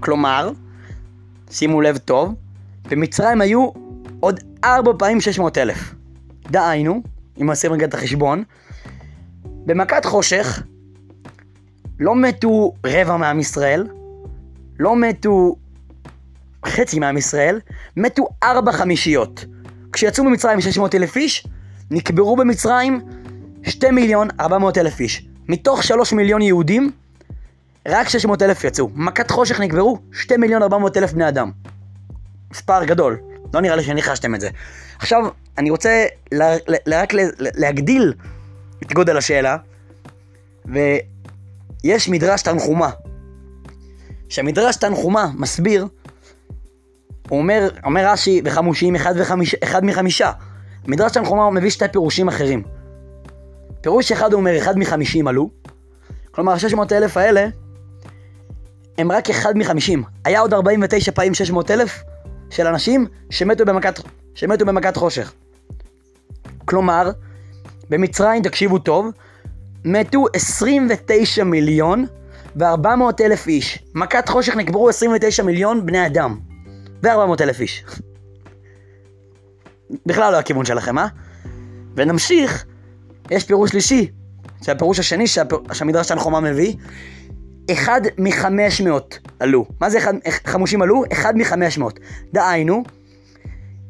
כלומר, 0.00 0.50
שימו 1.50 1.80
לב 1.80 1.98
טוב, 1.98 2.34
במצרים 2.90 3.40
היו 3.40 3.70
עוד 4.20 4.40
ארבע 4.64 4.92
פעמים 4.98 5.20
600 5.20 5.58
אלף. 5.58 5.94
דהיינו, 6.50 7.02
אם 7.40 7.50
עושים 7.50 7.72
רגע 7.72 7.86
את 7.86 7.94
החשבון, 7.94 8.42
במכת 9.44 10.04
חושך 10.04 10.62
לא 12.00 12.16
מתו 12.16 12.72
רבע 12.86 13.16
מעם 13.16 13.40
ישראל, 13.40 13.86
לא 14.78 14.96
מתו 14.96 15.56
חצי 16.66 16.98
מעם 16.98 17.16
ישראל, 17.16 17.60
מתו 17.96 18.28
ארבע 18.42 18.72
חמישיות. 18.72 19.44
כשיצאו 19.92 20.24
ממצרים 20.24 20.60
600 20.60 20.94
אלף 20.94 21.16
איש, 21.16 21.46
נקברו 21.90 22.36
במצרים 22.36 23.00
2 23.62 23.94
מיליון 23.94 24.28
400 24.40 24.78
אלף 24.78 25.00
איש. 25.00 25.26
מתוך 25.48 25.82
3 25.82 26.12
מיליון 26.12 26.42
יהודים, 26.42 26.90
רק 27.88 28.08
600 28.08 28.42
אלף 28.42 28.64
יצאו. 28.64 28.90
מכת 28.94 29.30
חושך 29.30 29.60
נקברו 29.60 29.98
2 30.12 30.40
מיליון 30.40 30.62
400 30.62 30.96
אלף 30.96 31.12
בני 31.12 31.28
אדם. 31.28 31.50
מספר 32.50 32.84
גדול. 32.84 33.18
לא 33.54 33.60
נראה 33.60 33.76
לי 33.76 33.82
שניחשתם 33.82 34.34
את 34.34 34.40
זה. 34.40 34.48
עכשיו, 34.98 35.22
אני 35.58 35.70
רוצה 35.70 36.06
לה, 36.32 36.56
לה, 36.86 37.02
רק 37.02 37.12
לה, 37.12 37.22
להגדיל 37.38 38.14
את 38.82 38.92
גודל 38.92 39.16
השאלה, 39.16 39.56
ויש 40.64 42.08
מדרש 42.08 42.42
תנחומה. 42.42 42.90
שהמדרש 44.28 44.76
תנחומה 44.76 45.30
מסביר, 45.34 45.86
הוא 47.28 47.38
אומר, 47.38 47.68
אומר 47.84 48.08
רש"י 48.08 48.42
וחמושים 48.44 48.94
אחד, 48.94 49.14
וחמיש, 49.16 49.54
אחד 49.54 49.84
מחמישה. 49.84 50.30
מדרש 50.86 51.12
תנחומה 51.12 51.50
מביא 51.50 51.70
שתי 51.70 51.88
פירושים 51.92 52.28
אחרים. 52.28 52.62
פירוש 53.80 54.12
אחד 54.12 54.32
הוא 54.32 54.40
אומר 54.40 54.58
אחד 54.58 54.78
מחמישים 54.78 55.28
עלו, 55.28 55.50
כלומר 56.30 56.58
600 56.58 56.92
אלף 56.92 57.16
האלה 57.16 57.48
הם 58.98 59.12
רק 59.12 59.30
אחד 59.30 59.58
מחמישים. 59.58 60.02
היה 60.24 60.40
עוד 60.40 60.54
49 60.54 61.12
פעמים 61.12 61.34
600 61.34 61.70
אלף 61.70 62.02
של 62.50 62.66
אנשים 62.66 63.06
שמתו 63.30 63.64
במכת, 63.64 64.00
שמתו 64.34 64.66
במכת 64.66 64.96
חושך. 64.96 65.32
כלומר, 66.64 67.10
במצרים, 67.90 68.42
תקשיבו 68.42 68.78
טוב, 68.78 69.06
מתו 69.84 70.24
29 70.34 71.44
מיליון 71.44 72.06
ו-400 72.56 73.24
אלף 73.24 73.46
איש. 73.46 73.84
מכת 73.94 74.28
חושך 74.28 74.56
נקברו 74.56 74.88
29 74.88 75.42
מיליון 75.42 75.86
בני 75.86 76.06
אדם. 76.06 76.38
ו-400 77.06 77.42
אלף 77.42 77.60
איש. 77.60 77.84
בכלל 80.06 80.32
לא 80.32 80.38
הכיוון 80.38 80.64
שלכם, 80.64 80.98
אה? 80.98 81.06
ונמשיך, 81.96 82.64
יש 83.30 83.44
פירוש 83.44 83.70
שלישי, 83.70 84.10
שהפירוש 84.62 84.98
השני 84.98 85.26
שהמדרש 85.72 86.08
תנחומה 86.08 86.40
מביא, 86.40 86.74
אחד 87.72 88.00
מחמש 88.18 88.80
מאות 88.80 89.18
עלו. 89.40 89.64
מה 89.80 89.90
זה 89.90 89.98
אחד, 89.98 90.14
חמושים 90.46 90.82
עלו? 90.82 91.02
אחד 91.12 91.36
מחמש 91.36 91.78
מאות. 91.78 92.00
דהיינו, 92.32 92.82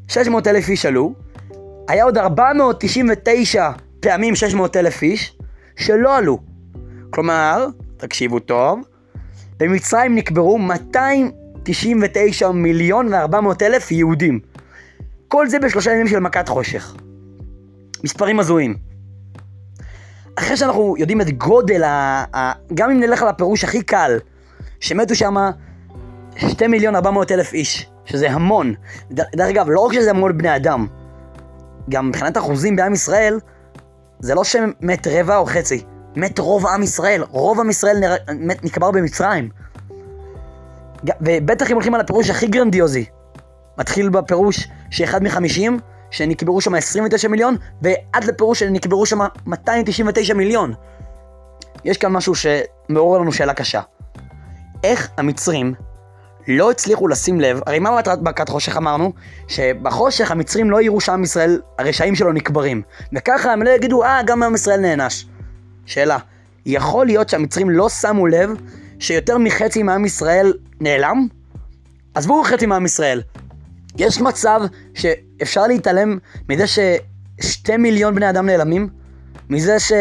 שש 0.08 0.28
מאות 0.28 0.46
אלף 0.46 0.68
איש 0.68 0.86
עלו, 0.86 1.14
היה 1.88 2.04
עוד 2.04 2.18
ארבע 2.18 2.52
מאות 2.52 2.80
תשעים 2.80 3.06
ותשע 3.12 3.70
פעמים 4.00 4.34
שש 4.34 4.54
מאות 4.54 4.76
אלף 4.76 5.02
איש 5.02 5.36
שלא 5.76 6.16
עלו. 6.16 6.38
כלומר, 7.10 7.66
תקשיבו 7.96 8.38
טוב, 8.38 8.80
במצרים 9.58 10.14
נקברו 10.14 10.58
299 11.66 12.50
מיליון 12.50 13.08
וארבע 13.12 13.40
מאות 13.40 13.62
אלף 13.62 13.90
יהודים. 13.90 14.40
כל 15.28 15.48
זה 15.48 15.58
בשלושה 15.58 15.92
ימים 15.92 16.08
של 16.08 16.18
מכת 16.18 16.48
חושך. 16.48 16.94
מספרים 18.04 18.40
הזויים. 18.40 18.76
אחרי 20.36 20.56
שאנחנו 20.56 20.94
יודעים 20.98 21.20
את 21.20 21.30
גודל 21.30 21.82
ה... 21.82 22.24
ה... 22.36 22.52
גם 22.74 22.90
אם 22.90 23.00
נלך 23.00 23.22
על 23.22 23.28
הפירוש 23.28 23.64
הכי 23.64 23.82
קל, 23.82 24.18
שמתו 24.80 25.14
שם 25.14 25.34
2 26.36 26.70
מיליון 26.70 26.94
400 26.96 27.32
אלף 27.32 27.52
איש, 27.52 27.90
שזה 28.04 28.30
המון. 28.30 28.74
דרך 29.10 29.48
אגב, 29.48 29.66
לא 29.70 29.80
רק 29.80 29.92
שזה 29.92 30.10
המון 30.10 30.38
בני 30.38 30.56
אדם, 30.56 30.86
גם 31.90 32.08
מבחינת 32.08 32.38
אחוזים 32.38 32.76
בעם 32.76 32.92
ישראל, 32.92 33.38
זה 34.20 34.34
לא 34.34 34.44
שמת 34.44 35.06
רבע 35.10 35.36
או 35.36 35.46
חצי, 35.46 35.84
מת 36.16 36.38
רוב 36.38 36.66
עם 36.66 36.82
ישראל. 36.82 37.22
רוב 37.30 37.60
עם 37.60 37.70
ישראל 37.70 37.98
נר... 37.98 38.14
נקבר 38.62 38.90
במצרים. 38.90 39.48
ובטח 41.20 41.70
אם 41.70 41.74
הולכים 41.74 41.94
על 41.94 42.00
הפירוש 42.00 42.30
הכי 42.30 42.46
גרנדיוזי, 42.46 43.04
מתחיל 43.78 44.08
בפירוש 44.08 44.68
שאחד 44.90 45.22
מחמישים, 45.22 45.78
שנקברו 46.10 46.60
שם 46.60 46.74
29 46.74 47.28
מיליון, 47.28 47.56
ועד 47.82 48.24
לפירוש 48.24 48.60
שנקברו 48.60 49.06
שם 49.06 49.18
299 49.46 50.34
מיליון. 50.34 50.74
יש 51.84 51.98
כאן 51.98 52.12
משהו 52.12 52.32
שמעורר 52.34 53.18
לנו 53.18 53.32
שאלה 53.32 53.54
קשה. 53.54 53.80
איך 54.84 55.10
המצרים 55.18 55.74
לא 56.48 56.70
הצליחו 56.70 57.08
לשים 57.08 57.40
לב, 57.40 57.60
הרי 57.66 57.78
מה 57.78 57.98
מטרת 57.98 58.22
מכת 58.22 58.48
חושך 58.48 58.76
אמרנו? 58.76 59.12
שבחושך 59.48 60.30
המצרים 60.30 60.70
לא 60.70 60.82
יראו 60.82 61.00
שעם 61.00 61.22
ישראל, 61.22 61.60
הרשעים 61.78 62.14
שלו 62.14 62.32
נקברים. 62.32 62.82
וככה 63.12 63.52
הם 63.52 63.62
לא 63.62 63.70
יגידו, 63.70 64.04
אה, 64.04 64.22
גם 64.26 64.42
עם 64.42 64.54
ישראל 64.54 64.80
נענש. 64.80 65.26
שאלה, 65.86 66.18
יכול 66.66 67.06
להיות 67.06 67.28
שהמצרים 67.28 67.70
לא 67.70 67.88
שמו 67.88 68.26
לב 68.26 68.50
שיותר 68.98 69.38
מחצי 69.38 69.82
מעם 69.82 70.04
ישראל 70.04 70.52
נעלם? 70.80 71.26
עזבו 72.14 72.42
חצי 72.44 72.66
מעם 72.66 72.84
ישראל, 72.84 73.22
יש 73.98 74.20
מצב 74.20 74.60
שאפשר 74.94 75.66
להתעלם 75.66 76.18
מזה 76.48 76.64
ששתי 76.66 77.76
מיליון 77.76 78.14
בני 78.14 78.30
אדם 78.30 78.46
נעלמים? 78.46 78.88
מזה 79.50 79.78
ש... 79.80 79.92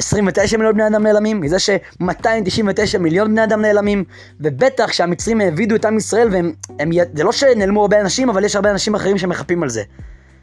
29 0.00 0.56
מיליון 0.56 0.74
בני 0.74 0.86
אדם 0.86 1.02
נעלמים, 1.02 1.40
מזה 1.40 1.58
ש-299 1.58 2.98
מיליון 2.98 3.28
בני 3.28 3.44
אדם 3.44 3.62
נעלמים, 3.62 4.04
ובטח 4.40 4.92
שהמצרים 4.92 5.40
העבידו 5.40 5.76
את 5.76 5.84
עם 5.84 5.96
ישראל, 5.96 6.28
והם, 6.32 6.52
הם, 6.78 6.90
זה 7.14 7.24
לא 7.24 7.32
שנעלמו 7.32 7.80
הרבה 7.80 8.00
אנשים, 8.00 8.30
אבל 8.30 8.44
יש 8.44 8.56
הרבה 8.56 8.70
אנשים 8.70 8.94
אחרים 8.94 9.18
שמחפים 9.18 9.62
על 9.62 9.68
זה. 9.68 9.82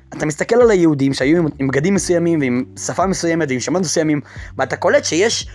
אתה 0.10 0.26
מסתכל 0.26 0.56
על 0.56 0.72
היהודים 0.72 1.14
שהיו 1.14 1.38
עם, 1.38 1.48
עם 1.60 1.68
בגדים 1.68 1.94
מסוימים, 1.94 2.40
ועם 2.40 2.64
שפה 2.86 3.06
מסוימת, 3.06 3.50
ועם 3.50 3.60
שמות 3.60 3.82
מסוימים, 3.82 4.22
ואתה 4.58 4.76
קולט 4.76 5.06
שיש, 5.06 5.48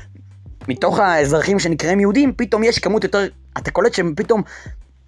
מתוך 0.68 0.98
האזרחים 0.98 1.58
שנקראים 1.58 2.00
יהודים, 2.00 2.32
פתאום 2.36 2.64
יש 2.64 2.78
כמות 2.78 3.04
יותר, 3.04 3.26
אתה 3.58 3.70
קולט 3.70 3.94
שפתאום 3.94 4.42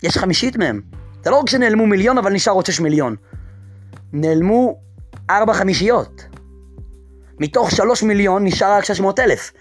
יש 0.02 0.18
חמישית 0.18 0.56
מהם. 0.56 0.80
זה 1.24 1.30
לא 1.30 1.40
רק 1.40 1.48
שנעלמו 1.48 1.86
מיליון, 1.86 2.18
אבל 2.18 2.32
נשאר 2.32 2.52
עוד 2.52 2.66
שש 2.66 2.80
מיליון. 2.80 3.16
נעלמו 4.12 4.78
ארבע 5.30 5.54
חמישיות. 5.54 6.24
מתוך 7.40 7.70
שלוש 7.70 8.02
מיליון 8.02 8.44
נשאר 8.44 8.72
רק 8.72 8.84
שש 8.84 9.00
מאות 9.00 9.20
אלף. 9.20 9.52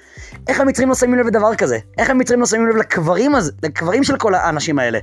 איך 0.48 0.60
המצרים 0.60 0.90
לא 0.90 0.96
שמים 0.96 1.20
לב 1.20 1.28
לדבר 1.28 1.56
כזה? 1.56 1.80
איך 1.98 2.10
המצרים 2.10 2.40
לא 2.40 2.46
שמים 2.46 2.68
לב 2.68 2.76
לקברים, 2.76 3.36
הזה, 3.36 3.52
לקברים 3.64 4.04
של 4.04 4.18
כל 4.18 4.36
האנשים 4.36 4.80
האלה? 4.80 5.00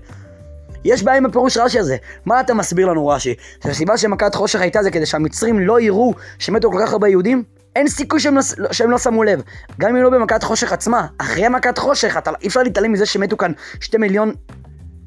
יש 0.85 1.03
בעיה 1.03 1.17
עם 1.19 1.27
הפירוש 1.27 1.57
רש"י 1.57 1.79
הזה. 1.79 1.97
מה 2.25 2.41
אתה 2.41 2.55
מסביר 2.55 2.87
לנו 2.87 3.09
רש"י? 3.09 3.35
שהסיבה 3.65 3.97
שמכת 3.97 4.35
חושך 4.35 4.61
הייתה 4.61 4.83
זה 4.83 4.91
כדי 4.91 5.07
שהמצרים 5.07 5.59
לא 5.59 5.81
יראו 5.81 6.15
שמתו 6.39 6.71
כל 6.71 6.79
כך 6.83 6.93
הרבה 6.93 7.09
יהודים? 7.09 7.45
אין 7.77 7.89
סיכוי 7.89 8.21
שהם, 8.21 8.37
לא, 8.37 8.73
שהם 8.73 8.91
לא 8.91 8.99
שמו 8.99 9.25
לב. 9.25 9.43
גם 9.81 9.97
אם 9.97 10.03
לא 10.03 10.11
במכת 10.11 10.43
חושך 10.43 10.73
עצמה, 10.73 11.07
אחרי 11.19 11.49
מכת 11.49 11.79
חושך, 11.79 12.17
אתה, 12.19 12.31
אי 12.43 12.49
אפשר 12.49 12.63
להתעלם 12.63 12.93
מזה 12.93 13.07
שמתו 13.07 13.37
כאן 13.37 13.53
שתי 13.81 13.97
מיליון 13.97 14.33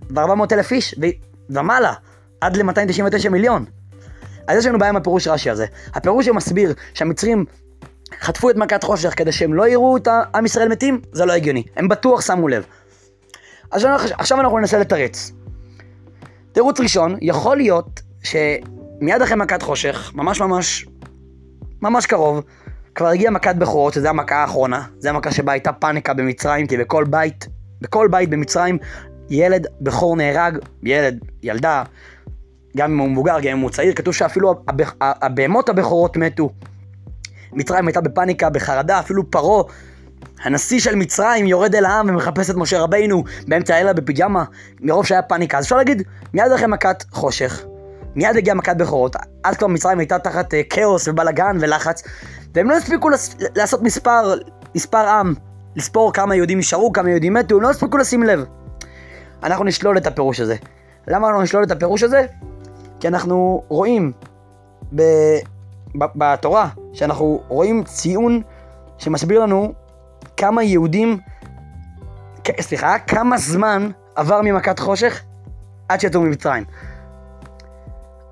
וארבע 0.10 0.36
מאות 0.36 0.54
אלף 0.54 0.72
איש, 0.72 0.96
ומעלה, 1.50 1.94
עד 2.42 2.58
ל-299 2.58 3.30
מיליון. 3.30 3.66
אז 4.48 4.58
יש 4.58 4.66
לנו 4.66 4.80
בעיה 4.80 4.90
עם 4.90 4.96
הפירוש 4.96 5.28
רש"י 5.28 5.50
הזה. 5.50 5.66
הפירוש 5.94 6.26
שמסביר 6.26 6.74
שהמצרים 6.94 7.46
חטפו 8.20 8.50
את 8.50 8.56
מכת 8.56 8.84
חושך 8.84 9.14
כדי 9.18 9.32
שהם 9.32 9.54
לא 9.54 9.68
יראו 9.68 9.98
את 9.98 10.08
עם 10.36 10.46
ישראל 10.46 10.70
מתים, 10.70 11.02
זה 11.12 11.26
לא 11.26 11.34
הגיוני. 11.34 11.64
הם 11.76 11.88
בטוח 11.88 12.22
שמו 12.22 12.48
לב. 12.48 12.66
אז 13.72 13.88
עכשיו 14.12 14.40
אנחנו 14.40 14.60
ננסה 14.60 14.80
לתרץ. 14.80 15.32
תירוץ 16.52 16.80
ראשון, 16.80 17.18
יכול 17.22 17.58
להיות 17.58 18.02
שמיד 18.24 19.22
אחרי 19.24 19.36
מכת 19.36 19.62
חושך, 19.62 20.12
ממש 20.16 20.42
ממש, 20.42 20.86
ממש 21.84 22.06
קרוב, 22.06 22.44
כבר 22.96 23.08
הגיעה 23.08 23.32
מכת 23.32 23.56
בכורות, 23.56 23.94
שזו 23.94 24.08
המכה 24.08 24.36
האחרונה. 24.36 24.84
זו 25.00 25.10
המכה 25.10 25.32
שבה 25.32 25.52
הייתה 25.52 25.74
פאניקה 25.74 26.14
במצרים, 26.14 26.68
כי 26.68 26.78
בכל 26.78 27.04
בית, 27.04 27.48
בכל 27.82 28.08
בית 28.12 28.30
במצרים 28.30 28.78
ילד 29.30 29.68
בכור 29.82 30.16
נהרג, 30.16 30.58
ילד, 30.84 31.20
ילדה, 31.44 31.84
גם 32.78 32.92
אם 32.92 32.98
הוא 32.98 33.10
מבוגר, 33.10 33.40
גם 33.40 33.52
אם 33.52 33.60
הוא 33.60 33.70
צעיר, 33.70 33.94
כתוב 33.94 34.14
שאפילו 34.14 34.64
הבהמות 35.02 35.70
הבכורות 35.70 36.18
מתו. 36.18 36.50
מצרים 37.54 37.88
הייתה 37.88 38.02
בפאניקה, 38.02 38.50
בחרדה, 38.50 39.00
אפילו 39.00 39.32
פרעה, 39.32 39.64
הנשיא 40.44 40.80
של 40.80 40.96
מצרים, 40.96 41.48
יורד 41.48 41.76
אל 41.76 41.86
העם 41.86 42.10
ומחפש 42.10 42.50
את 42.50 42.56
משה 42.56 42.80
רבינו 42.80 43.24
באמצע 43.48 43.76
הלילה 43.76 43.94
בפיג'מה, 43.94 44.44
מרוב 44.82 45.06
שהיה 45.06 45.22
פאניקה. 45.22 45.58
אז 45.58 45.64
אפשר 45.64 45.78
להגיד, 45.78 46.04
מיד 46.34 46.52
אחרי 46.52 46.68
מכת 46.68 47.04
חושך, 47.12 47.64
מיד 48.16 48.38
הגיעה 48.38 48.56
מכת 48.56 48.78
בכורות, 48.78 49.16
אז 49.44 49.58
כבר 49.58 49.68
מצרים 49.68 50.00
הייתה 50.00 50.20
תחת 50.20 50.54
uh, 50.54 50.58
כאוס 50.70 51.08
ובלאגן 51.08 51.58
ולחץ, 51.60 52.04
והם 52.54 52.70
לא 52.70 52.76
הספיקו 52.76 53.10
לס... 53.10 53.36
לעשות 53.56 53.82
מספר, 53.82 54.34
מספר 54.76 55.08
עם, 55.08 55.34
לספור 55.76 56.14
כמה 56.14 56.36
יהודים 56.36 56.58
נשארו, 56.58 56.94
כמה 56.94 57.10
יהודים 57.10 57.34
מתו, 57.34 57.56
הם 57.56 57.62
לא 57.62 57.70
הספיקו 57.70 57.98
לשים 57.98 58.24
לב. 58.24 58.46
אנחנו 59.44 59.66
נשלול 59.66 59.98
את 59.98 60.08
הפירוש 60.08 60.40
הזה. 60.40 60.56
למה 61.08 61.28
אנחנו 61.28 61.42
נשלול 61.42 61.64
את 61.64 61.72
הפירוש 61.72 62.04
הזה? 62.04 62.26
כי 63.00 63.08
אנחנו 63.08 63.64
רואים 63.68 64.12
ב, 64.96 65.02
ב, 65.96 66.06
בתורה, 66.16 66.70
שאנחנו 66.94 67.44
רואים 67.48 67.84
ציון 67.84 68.42
שמסביר 68.98 69.40
לנו 69.40 69.74
כמה 70.38 70.64
יהודים, 70.64 71.18
סליחה, 72.60 73.00
כמה 73.00 73.38
זמן 73.38 73.90
עבר 74.16 74.42
ממכת 74.44 74.80
חושך 74.80 75.22
עד 75.90 76.00
שיצאו 76.00 76.22
ממצרים. 76.22 76.64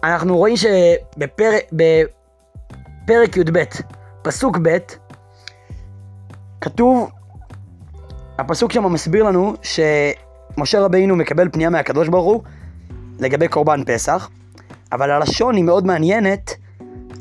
אנחנו 0.04 0.38
רואים 0.38 0.56
שבפרק 0.58 1.64
י"ב, 3.38 3.64
פסוק 4.22 4.58
ב', 4.62 4.78
כתוב, 6.62 7.12
הפסוק 8.38 8.72
שם 8.72 8.94
מסביר 8.94 9.24
לנו 9.24 9.56
ש... 9.62 9.80
משה 10.58 10.82
רבינו 10.82 11.16
מקבל 11.16 11.50
פנייה 11.50 11.70
מהקדוש 11.70 12.08
ברוך 12.08 12.26
הוא 12.26 12.44
לגבי 13.20 13.48
קורבן 13.48 13.84
פסח, 13.86 14.30
אבל 14.92 15.12
הלשון 15.12 15.56
היא 15.56 15.64
מאוד 15.64 15.86
מעניינת, 15.86 16.52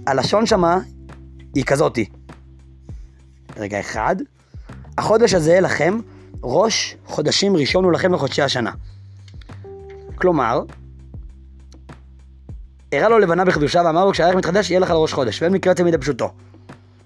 הלשון 0.07 0.47
שמה 0.47 0.79
היא 1.55 1.65
כזאתי. 1.65 2.09
רגע 3.57 3.81
אחד, 3.81 4.17
החודש 4.99 5.35
הזה 5.35 5.61
לכם, 5.61 5.99
ראש 6.43 6.97
חודשים 7.07 7.57
ראשון 7.57 7.85
הוא 7.85 7.93
לכם 7.93 8.13
לחודשי 8.13 8.43
השנה. 8.43 8.71
כלומר, 10.15 10.63
הראה 12.93 13.09
לו 13.09 13.19
לבנה 13.19 13.45
בחידושה 13.45 13.83
ואמר 13.85 14.05
לו 14.05 14.13
כשהערך 14.13 14.35
מתחדש 14.35 14.71
יהיה 14.71 14.81
לך 14.81 14.91
לראש 14.91 15.13
חודש, 15.13 15.43
ואין 15.43 15.53
מקרה 15.53 15.75
תמיד 15.75 16.01
פשוטו. 16.01 16.31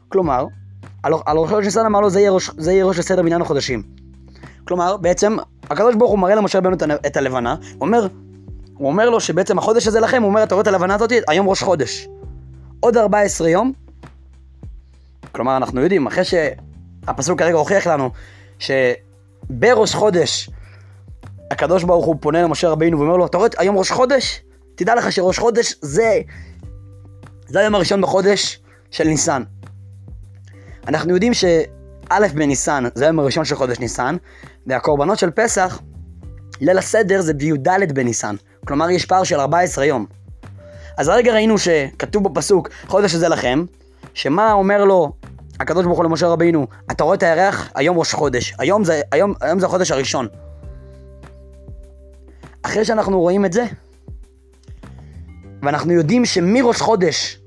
כלומר, 0.08 0.46
על, 1.02 1.12
ראש 1.36 1.50
חודש 1.50 1.64
ניסן 1.64 1.86
אמר 1.86 2.00
לו 2.00 2.10
זה 2.10 2.20
יהיה 2.20 2.30
ראש, 2.30 2.50
זה 2.56 2.72
יהיה 2.72 2.84
ראש 2.84 2.98
לסדר 2.98 3.22
מניין 3.22 3.42
החודשים. 3.42 3.82
כלומר, 4.64 4.96
בעצם, 4.96 5.36
הקדוש 5.70 5.94
ברוך 5.94 6.10
הוא 6.10 6.18
מראה 6.18 6.34
למשה 6.34 6.58
רבנו 6.58 6.76
את 7.06 7.16
הלבנה, 7.16 7.54
הוא 7.54 7.86
אומר, 7.86 8.06
הוא 8.74 8.88
אומר 8.88 9.10
לו 9.10 9.20
שבעצם 9.20 9.58
החודש 9.58 9.86
הזה 9.86 10.00
לכם, 10.00 10.22
הוא 10.22 10.28
אומר, 10.28 10.42
אתה 10.42 10.54
רואה 10.54 10.62
את 10.62 10.66
הלבנה 10.66 10.94
הזאת? 10.94 11.12
היום 11.28 11.48
ראש 11.48 11.62
חודש. 11.62 12.08
עוד 12.80 12.96
14 12.96 13.48
יום, 13.48 13.72
כלומר, 15.32 15.56
אנחנו 15.56 15.80
יודעים, 15.80 16.06
אחרי 16.06 16.24
שהפסוק 16.24 17.38
כרגע 17.38 17.56
הוכיח 17.56 17.86
לנו 17.86 18.10
שבראש 18.58 19.94
חודש 19.94 20.50
הקדוש 21.50 21.84
ברוך 21.84 22.04
הוא 22.04 22.16
פונה 22.20 22.42
למשה 22.42 22.68
רבינו 22.68 23.00
ואומר 23.00 23.16
לו, 23.16 23.26
אתה 23.26 23.38
רואה 23.38 23.48
היום 23.58 23.78
ראש 23.78 23.92
חודש? 23.92 24.42
תדע 24.75 24.95
לך 24.95 25.12
שראש 25.12 25.38
חודש 25.38 25.75
זה, 25.81 26.21
זה 27.47 27.61
היום 27.61 27.75
הראשון 27.75 28.00
בחודש 28.00 28.61
של 28.90 29.04
ניסן. 29.04 29.43
אנחנו 30.88 31.14
יודעים 31.14 31.35
שא' 31.35 32.28
בניסן 32.35 32.85
זה 32.95 33.04
היום 33.04 33.19
הראשון 33.19 33.45
של 33.45 33.54
חודש 33.54 33.78
ניסן, 33.78 34.16
והקורבנות 34.66 35.19
של 35.19 35.31
פסח, 35.31 35.81
ליל 36.61 36.78
הסדר 36.78 37.21
זה 37.21 37.35
בי"ד 37.35 37.69
בניסן. 37.95 38.37
כלומר, 38.66 38.90
יש 38.90 39.07
פער 39.07 39.25
של 39.25 39.40
14 39.40 39.85
יום. 39.85 40.07
אז 40.97 41.09
הרגע 41.09 41.33
ראינו 41.33 41.59
שכתוב 41.59 42.25
בפסוק, 42.25 42.69
חודש 42.87 43.14
הזה 43.14 43.28
לכם, 43.28 43.64
שמה 44.14 44.52
אומר 44.52 44.85
לו 44.85 45.12
הקדוש 45.61 45.85
ברוך 45.85 45.99
הוא 45.99 46.04
למשה 46.04 46.26
רבינו, 46.26 46.66
אתה 46.90 47.04
רואה 47.04 47.16
את 47.16 47.23
הירח? 47.23 47.71
היום 47.75 47.99
ראש 47.99 48.14
חודש. 48.14 48.54
היום 48.59 48.85
זה, 48.85 49.00
היום, 49.12 49.35
היום 49.40 49.61
זה 49.61 49.66
החודש 49.66 49.90
הראשון. 49.90 50.28
אחרי 52.62 52.85
שאנחנו 52.85 53.21
רואים 53.21 53.45
את 53.45 53.52
זה, 53.52 53.64
ואנחנו 55.64 55.92
יודעים 55.92 56.25
שמראש 56.25 56.80
חודש 56.80 57.40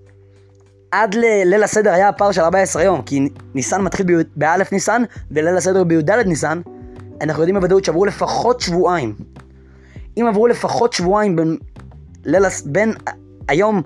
עד 0.91 1.13
לליל 1.13 1.63
הסדר 1.63 1.93
היה 1.93 2.09
הפער 2.09 2.31
של 2.31 2.41
14 2.41 2.83
יום, 2.83 3.01
כי 3.01 3.29
ניסן 3.55 3.81
מתחיל 3.81 4.05
באלף 4.35 4.71
ניסן, 4.71 5.03
וליל 5.31 5.57
הסדר 5.57 5.83
בי"ד 5.83 6.11
ניסן, 6.11 6.61
אנחנו 7.21 7.41
יודעים 7.41 7.55
בוודאות 7.55 7.85
שעברו 7.85 8.05
לפחות 8.05 8.61
שבועיים. 8.61 9.15
אם 10.17 10.25
עברו 10.29 10.47
לפחות 10.47 10.93
שבועיים 10.93 11.35
בין, 11.35 11.57
ליל, 12.25 12.43
בין 12.65 12.93
היום, 13.47 13.81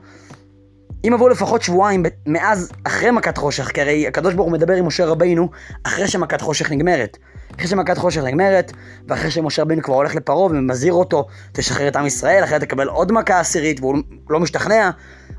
אם 1.08 1.14
עברו 1.14 1.30
לפחות 1.30 1.62
שבועיים 1.62 2.04
מאז, 2.26 2.72
אחרי 2.84 3.12
מכת 3.12 3.38
חושך, 3.38 3.72
כי 3.72 3.82
הרי 3.82 4.08
הקדוש 4.08 4.34
ברוך 4.34 4.46
הוא 4.46 4.54
מדבר 4.54 4.74
עם 4.74 4.86
משה 4.86 5.06
רבינו 5.06 5.50
אחרי 5.84 6.08
שמכת 6.08 6.42
חושך 6.42 6.72
נגמרת. 6.72 7.18
אחרי 7.56 7.68
שמכת 7.68 7.98
חושך 7.98 8.22
נגמרת, 8.24 8.72
ואחרי 9.08 9.32
שמשה 9.32 9.62
רבינו 9.62 9.82
כבר 9.82 9.96
הולך 9.96 10.16
לפרעה 10.16 10.46
ומזהיר 10.46 10.94
אותו, 10.94 11.28
תשחרר 11.52 11.88
את 11.88 11.96
עם 11.96 12.06
ישראל, 12.06 12.44
אחרת 12.44 12.62
תקבל 12.62 12.88
עוד 12.88 13.12
מכה 13.12 13.40
עשירית, 13.40 13.80
והוא 13.80 13.98
לא 14.30 14.40
משתכנע, 14.40 14.90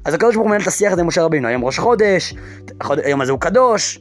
אז 0.05 0.15
הקדוש 0.15 0.35
ברוך 0.35 0.45
הוא 0.45 0.51
מנהל 0.51 0.63
את 0.63 0.67
השיח 0.67 0.93
הזה 0.93 1.01
עם 1.01 1.07
משה 1.07 1.23
רבינו, 1.23 1.49
היום 1.49 1.65
ראש 1.65 1.79
חודש, 1.79 2.35
היום 3.05 3.21
הזה 3.21 3.33
הוא 3.33 3.41
קדוש, 3.41 4.01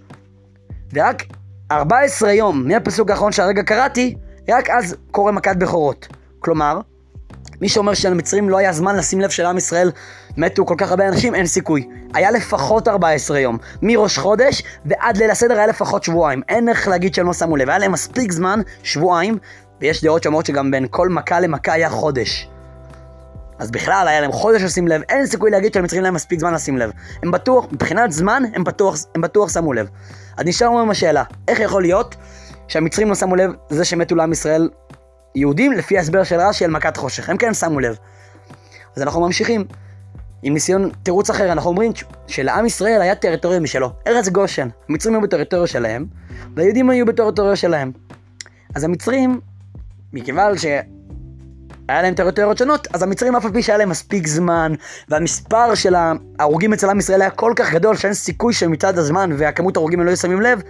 ורק 0.93 1.23
14 1.71 2.31
יום 2.31 2.67
מהפסוק 2.67 3.09
האחרון 3.09 3.31
שהרגע 3.31 3.63
קראתי, 3.63 4.15
רק 4.49 4.69
אז 4.69 4.95
קורה 5.11 5.31
מכת 5.31 5.55
בכורות. 5.55 6.07
כלומר, 6.39 6.79
מי 7.61 7.69
שאומר 7.69 7.93
שלמצרים 7.93 8.49
לא 8.49 8.57
היה 8.57 8.73
זמן 8.73 8.95
לשים 8.95 9.21
לב 9.21 9.29
שלעם 9.29 9.57
ישראל 9.57 9.91
מתו 10.37 10.65
כל 10.65 10.75
כך 10.77 10.89
הרבה 10.89 11.07
אנשים, 11.07 11.35
אין 11.35 11.45
סיכוי. 11.45 11.87
היה 12.13 12.31
לפחות 12.31 12.87
14 12.87 13.39
יום. 13.39 13.57
מראש 13.81 14.17
חודש 14.17 14.63
ועד 14.85 15.17
ליל 15.17 15.31
הסדר 15.31 15.57
היה 15.57 15.67
לפחות 15.67 16.03
שבועיים. 16.03 16.41
אין 16.49 16.69
איך 16.69 16.87
להגיד 16.87 17.15
שהם 17.15 17.25
לא 17.25 17.33
שמו 17.33 17.57
לב. 17.57 17.69
היה 17.69 17.77
להם 17.77 17.91
מספיק 17.91 18.31
זמן, 18.31 18.61
שבועיים, 18.83 19.37
ויש 19.81 20.03
דעות 20.03 20.23
שאומרות 20.23 20.45
שגם 20.45 20.71
בין 20.71 20.85
כל 20.89 21.09
מכה 21.09 21.39
למכה 21.39 21.73
היה 21.73 21.89
חודש. 21.89 22.47
אז 23.59 23.71
בכלל 23.71 24.07
היה 24.07 24.21
להם 24.21 24.31
חודש 24.31 24.61
לשים 24.61 24.87
לב, 24.87 25.01
אין 25.09 25.25
סיכוי 25.25 25.51
להגיד 25.51 25.73
שלמצרים 25.73 26.03
להם 26.03 26.13
מספיק 26.13 26.39
זמן 26.39 26.53
לשים 26.53 26.77
לב. 26.77 26.91
הם 27.23 27.31
בטוח, 27.31 27.65
מבחינת 27.71 28.11
זמן, 28.11 28.43
הם 28.53 28.63
בטוח, 28.63 28.95
הם 29.15 29.21
בטוח 29.21 29.53
שמו 29.53 29.73
לב. 29.73 29.89
אז 30.37 30.45
נשאר 30.45 30.67
לנו 30.67 30.79
עם 30.79 30.89
השאלה, 30.89 31.23
איך 31.47 31.59
יכול 31.59 31.81
להיות 31.81 32.15
שהמצרים 32.67 33.09
לא 33.09 33.15
שמו 33.15 33.35
לב 33.35 33.51
זה 33.69 33.85
שמתו 33.85 34.15
לעם 34.15 34.31
ישראל 34.31 34.69
יהודים 35.35 35.71
לפי 35.71 35.97
ההסבר 35.97 36.23
של 36.23 36.39
רש"י 36.39 36.65
על 36.65 36.71
מכת 36.71 36.97
חושך, 36.97 37.29
הם 37.29 37.37
כן 37.37 37.53
שמו 37.53 37.79
לב. 37.79 37.97
אז 38.95 39.01
אנחנו 39.01 39.21
ממשיכים 39.21 39.65
עם 40.43 40.53
ניסיון 40.53 40.89
תירוץ 41.03 41.29
אחר, 41.29 41.51
אנחנו 41.51 41.69
אומרים 41.69 41.91
שלעם 42.27 42.65
ישראל 42.65 43.01
היה 43.01 43.15
טריטוריה 43.15 43.59
משלו, 43.59 43.91
ארץ 44.07 44.29
גושן. 44.29 44.67
המצרים 44.89 45.15
היו 45.15 45.21
בטריטוריה 45.21 45.67
שלהם, 45.67 46.05
והיהודים 46.55 46.89
היו 46.89 47.05
בטריטוריה 47.05 47.55
שלהם. 47.55 47.91
אז 48.75 48.83
המצרים, 48.83 49.39
מכיוון 50.13 50.57
שהיה 50.57 50.81
להם 51.87 52.13
טריטוריות 52.13 52.57
שונות, 52.57 52.87
אז 52.93 53.03
המצרים 53.03 53.35
אף 53.35 53.45
על 53.45 53.51
פי 53.51 53.63
שהיה 53.63 53.77
להם 53.77 53.89
מספיק 53.89 54.27
זמן, 54.27 54.73
והמספר 55.09 55.75
של 55.75 55.95
ההרוגים 55.95 56.73
אצל 56.73 56.89
עם 56.89 56.99
ישראל 56.99 57.21
היה 57.21 57.29
כל 57.29 57.53
כך 57.55 57.73
גדול, 57.73 57.95
שאין 57.95 58.13
סיכוי 58.13 58.53
שמצד 58.53 58.97
הזמן 58.97 59.29
והכמות 59.37 59.77
ההרוגים 59.77 59.99
הם 59.99 60.05
לא 60.05 60.15
שמים 60.15 60.41
לב, 60.41 60.61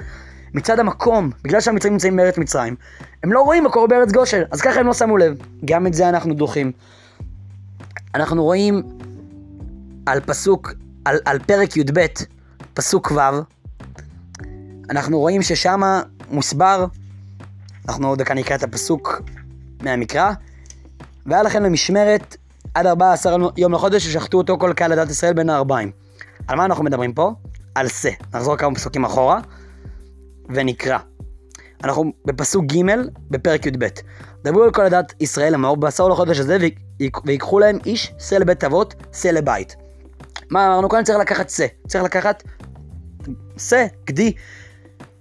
מצד 0.54 0.80
המקום, 0.80 1.32
בגלל 1.44 1.62
שהמצרים 1.62 1.94
נמצאים 1.94 2.16
בארץ 2.16 2.38
מצרים, 2.38 2.76
הם 3.24 3.34
לא 3.34 3.42
רואים 3.42 3.64
מה 3.64 3.70
קורה 3.70 3.88
בארץ 3.88 4.12
גושן, 4.12 4.42
אז 4.52 4.62
ככה 4.62 4.80
הם 4.80 4.88
לא 4.88 4.94
שמו 4.94 5.18
לב. 5.18 5.38
גם 5.66 5.88
את 5.88 5.94
זה 5.94 6.10
אנחנו 6.10 6.34
דוחים. 6.34 6.72
אנחנו 8.16 8.44
רואים 8.44 8.84
על 10.06 10.20
פסוק, 10.20 10.74
על, 11.06 11.20
על 11.26 11.40
פרק 11.40 11.78
י"ב, 11.78 12.06
פסוק 12.74 13.12
ו', 13.12 13.20
אנחנו 14.90 15.20
רואים 15.20 15.42
ששם 15.42 15.82
מוסבר, 16.30 16.86
אנחנו 17.88 18.08
עוד 18.08 18.20
דקה 18.20 18.34
נקרא 18.34 18.56
את 18.56 18.64
הפסוק 18.64 19.22
מהמקרא, 19.84 20.32
והיה 21.26 21.44
לכם 21.44 21.64
למשמרת 21.64 22.38
עד 22.74 22.86
14 22.86 23.36
יום 23.58 23.74
לחודש 23.74 24.08
ששחטו 24.08 24.38
אותו 24.38 24.58
כל 24.58 24.74
קהל 24.74 24.92
לדת 24.92 25.10
ישראל 25.10 25.34
בין 25.34 25.50
הארבעים. 25.50 25.92
על 26.48 26.58
מה 26.58 26.66
אנחנו 26.66 26.84
מדברים 26.84 27.14
פה? 27.14 27.34
על 27.76 27.88
זה. 27.88 28.12
נחזור 28.34 28.58
כמה 28.58 28.76
פסוקים 28.76 29.06
אחורה. 29.06 29.40
ונקרא. 30.50 30.98
אנחנו 31.84 32.12
בפסוק 32.26 32.66
ג' 32.66 32.82
בפרק 33.30 33.66
י"ב. 33.66 33.88
דברו 34.44 34.64
על 34.64 34.72
כל 34.72 34.82
עדת 34.82 35.14
ישראל 35.20 35.56
אמור 35.56 35.78
בעשור 35.78 36.10
לחודש 36.10 36.40
הזה 36.40 36.58
ויקחו 37.26 37.60
להם 37.60 37.78
איש 37.86 38.14
שא 38.20 38.36
לבית 38.36 38.64
אבות, 38.64 38.96
שא 39.14 39.28
לבית. 39.28 39.76
מה 40.52 40.68
אמרנו 40.68 40.90
כאן? 40.90 41.04
צריך 41.04 41.20
לקחת 41.20 41.50
שא. 41.50 41.66
צריך 41.88 42.04
לקחת 42.04 42.44
שא, 43.58 43.86
גדי, 44.06 44.34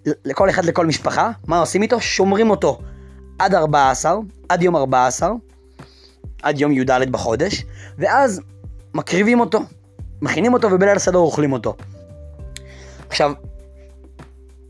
לכל 0.07 0.51
אחד 0.51 0.65
לכל 0.65 0.87
משפחה. 0.87 1.31
מה 1.47 1.59
עושים 1.59 1.83
איתו? 1.83 2.01
שומרים 2.01 2.51
אותו 2.51 2.79
עד 3.39 3.55
14, 3.55 4.17
עד 4.49 4.63
יום 4.63 4.77
14, 4.77 5.31
עד 6.43 6.61
יום 6.61 6.73
י"ד 6.73 6.91
בחודש, 7.11 7.65
ואז 7.99 8.41
מקריבים 8.95 9.41
אותו, 9.41 9.61
מכינים 10.23 10.53
אותו 10.53 10.69
ובליל 10.73 10.97
הסדר 10.97 11.19
אוכלים 11.19 11.53
אותו. 11.53 11.77
עכשיו, 13.09 13.33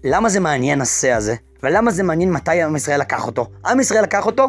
למה 0.05 0.29
זה 0.29 0.41
מעניין 0.41 0.81
השא 0.81 1.11
הזה? 1.13 1.35
ולמה 1.63 1.91
זה 1.91 2.03
מעניין 2.03 2.33
מתי 2.33 2.63
עם 2.63 2.77
ישראל 2.77 3.01
לקח 3.01 3.27
אותו? 3.27 3.47
עם 3.67 3.81
ישראל 3.81 4.03
לקח 4.03 4.27
אותו 4.27 4.47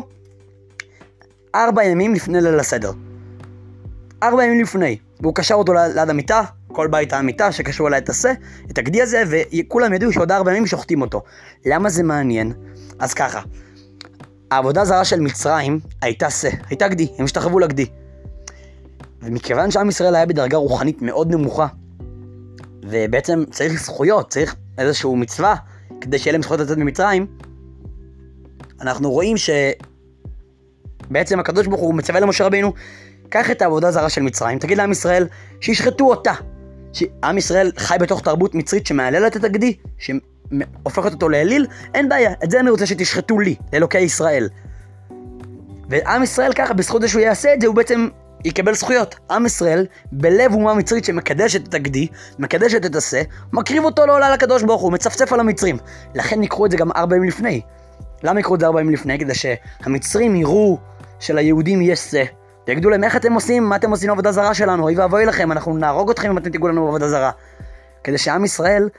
ארבע 1.55 1.83
ימים 1.83 2.13
לפני 2.13 2.41
ליל 2.41 2.59
הסדר. 2.59 2.91
ארבע 4.23 4.45
ימים 4.45 4.61
לפני. 4.61 4.97
והוא 5.19 5.35
קשר 5.35 5.55
אותו 5.55 5.73
ליד 5.73 6.09
המיטה, 6.09 6.43
כל 6.67 6.87
בית 6.87 7.13
המיטה 7.13 7.51
שקשרו 7.51 7.87
אליי 7.87 7.99
את 7.99 8.09
השא, 8.09 8.31
את 8.71 8.77
הגדי 8.77 9.01
הזה, 9.01 9.23
וכולם 9.29 9.93
ידעו 9.93 10.13
שעוד 10.13 10.31
ארבע 10.31 10.51
ימים 10.51 10.67
שוחטים 10.67 11.01
אותו. 11.01 11.21
למה 11.65 11.89
זה 11.89 12.03
מעניין? 12.03 12.53
אז 12.99 13.13
ככה, 13.13 13.41
העבודה 14.51 14.81
הזרה 14.81 15.05
של 15.05 15.19
מצרים 15.19 15.79
הייתה 16.01 16.29
שא, 16.29 16.49
הייתה 16.69 16.87
גדי, 16.87 17.07
הם 17.17 17.25
השתחרבו 17.25 17.59
לגדי. 17.59 17.85
ומכיוון 19.21 19.71
שעם 19.71 19.89
ישראל 19.89 20.15
היה 20.15 20.25
בדרגה 20.25 20.57
רוחנית 20.57 21.01
מאוד 21.01 21.31
נמוכה, 21.31 21.67
ובעצם 22.83 23.43
צריך 23.51 23.83
זכויות, 23.83 24.29
צריך 24.29 24.55
איזשהו 24.77 25.15
מצווה, 25.15 25.55
כדי 26.01 26.19
שיהיה 26.19 26.31
להם 26.31 26.41
זכויות 26.41 26.61
לצאת 26.61 26.77
ממצרים, 26.77 27.27
אנחנו 28.81 29.11
רואים 29.11 29.35
שבעצם 31.07 31.39
הקדוש 31.39 31.67
ברוך 31.67 31.81
הוא 31.81 31.93
מצווה 31.93 32.19
למשה 32.19 32.45
רבינו, 32.45 32.73
קח 33.31 33.51
את 33.51 33.61
העבודה 33.61 33.87
הזרה 33.87 34.09
של 34.09 34.21
מצרים, 34.21 34.59
תגיד 34.59 34.77
לעם 34.77 34.91
ישראל 34.91 35.27
שישחטו 35.61 36.09
אותה. 36.09 36.33
שעם 36.93 37.37
ישראל 37.37 37.71
חי 37.77 37.95
בתוך 37.99 38.21
תרבות 38.21 38.55
מצרית 38.55 38.87
שמהללת 38.87 39.37
את 39.37 39.43
הגדי, 39.43 39.77
שהופכת 39.97 41.13
אותו 41.13 41.29
לאליל, 41.29 41.67
אין 41.93 42.09
בעיה, 42.09 42.31
את 42.43 42.51
זה 42.51 42.59
אני 42.59 42.69
רוצה 42.69 42.85
שתשחטו 42.85 43.39
לי, 43.39 43.55
לאלוקי 43.73 43.99
ישראל. 43.99 44.49
ועם 45.89 46.23
ישראל 46.23 46.53
ככה, 46.53 46.73
בזכות 46.73 47.01
זה 47.01 47.07
שהוא 47.07 47.21
יעשה 47.21 47.53
את 47.53 47.61
זה, 47.61 47.67
הוא 47.67 47.75
בעצם 47.75 48.07
יקבל 48.45 48.73
זכויות. 48.73 49.15
עם 49.31 49.45
ישראל, 49.45 49.85
בלב 50.11 50.53
אומה 50.53 50.73
מצרית 50.73 51.05
שמקדשת 51.05 51.67
את 51.67 51.73
הגדי, 51.73 52.07
מקדשת 52.39 52.85
את 52.85 52.95
השא, 52.95 53.21
מקריב 53.53 53.83
אותו 53.83 54.05
לעולה 54.05 54.29
לקדוש 54.29 54.63
ברוך 54.63 54.81
הוא, 54.81 54.91
מצפצף 54.91 55.33
על 55.33 55.39
המצרים. 55.39 55.77
לכן 56.15 56.39
ניקחו 56.39 56.65
את 56.65 56.71
זה 56.71 56.77
גם 56.77 56.91
ארבע 56.91 57.15
ימים 57.15 57.29
לפני. 57.29 57.61
למה 58.23 58.39
יקרו 58.39 58.55
את 58.55 58.59
זה 58.59 58.65
ארבע 58.65 58.81
ימים 58.81 58.93
לפני? 58.93 59.19
כדי 59.19 59.33
שהמצרים 59.33 60.35
יראו 60.35 60.77
שליהודים 61.19 61.81
יש 61.81 61.99
שא, 61.99 62.23
ויגידו 62.67 62.89
להם 62.89 63.03
איך 63.03 63.15
אתם 63.15 63.33
עושים, 63.33 63.63
מה 63.63 63.75
אתם 63.75 63.91
עושים 63.91 64.09
לעבודה 64.09 64.31
זרה 64.31 64.53
שלנו, 64.53 64.83
אוי 64.83 64.95
ואבוי 64.95 65.25
לכם, 65.25 65.51
אנחנו 65.51 65.77
נהרוג 65.77 66.09
אתכם 66.09 66.29
אם 66.29 66.37
אתם 66.37 66.49
תיגעו 66.49 66.67
לנו 66.67 66.85
בעבודה 66.85 67.09
זרה. 67.09 67.31
כדי 68.03 68.17
שעם 68.17 68.45
ישראל 68.45 68.89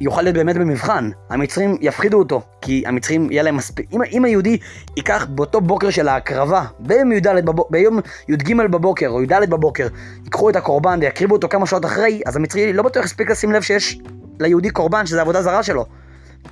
יוכל 0.00 0.22
להיות 0.22 0.36
באמת 0.36 0.56
במבחן. 0.56 1.10
המצרים 1.30 1.76
יפחידו 1.80 2.18
אותו, 2.18 2.42
כי 2.60 2.82
המצרים 2.86 3.30
יהיה 3.30 3.42
להם 3.42 3.56
מספיק... 3.56 3.86
אם, 3.92 4.00
אם 4.12 4.24
היהודי 4.24 4.58
ייקח 4.96 5.26
באותו 5.30 5.60
בוקר 5.60 5.90
של 5.90 6.08
ההקרבה, 6.08 6.64
ביום, 6.78 7.12
י"ד 7.12 7.28
בבוק, 7.44 7.70
ביום 7.70 8.00
י"ג 8.28 8.56
בבוקר 8.56 9.08
או 9.08 9.22
י"ד 9.22 9.50
בבוקר, 9.50 9.88
ייקחו 10.24 10.50
את 10.50 10.56
הקורבן 10.56 10.98
ויקריבו 11.02 11.34
אותו 11.34 11.48
כמה 11.48 11.66
שעות 11.66 11.84
אחרי, 11.84 12.22
אז 12.26 12.36
המצרי 12.36 12.72
לא 12.72 12.82
בטוח 12.82 13.04
יספיק 13.04 13.30
לשים 13.30 13.52
לב 13.52 13.62
שיש 13.62 13.98
ליהודי 14.40 14.70
קורבן, 14.70 15.06
שזה 15.06 15.20
עבודה 15.20 15.42
זרה 15.42 15.62
שלו. 15.62 15.86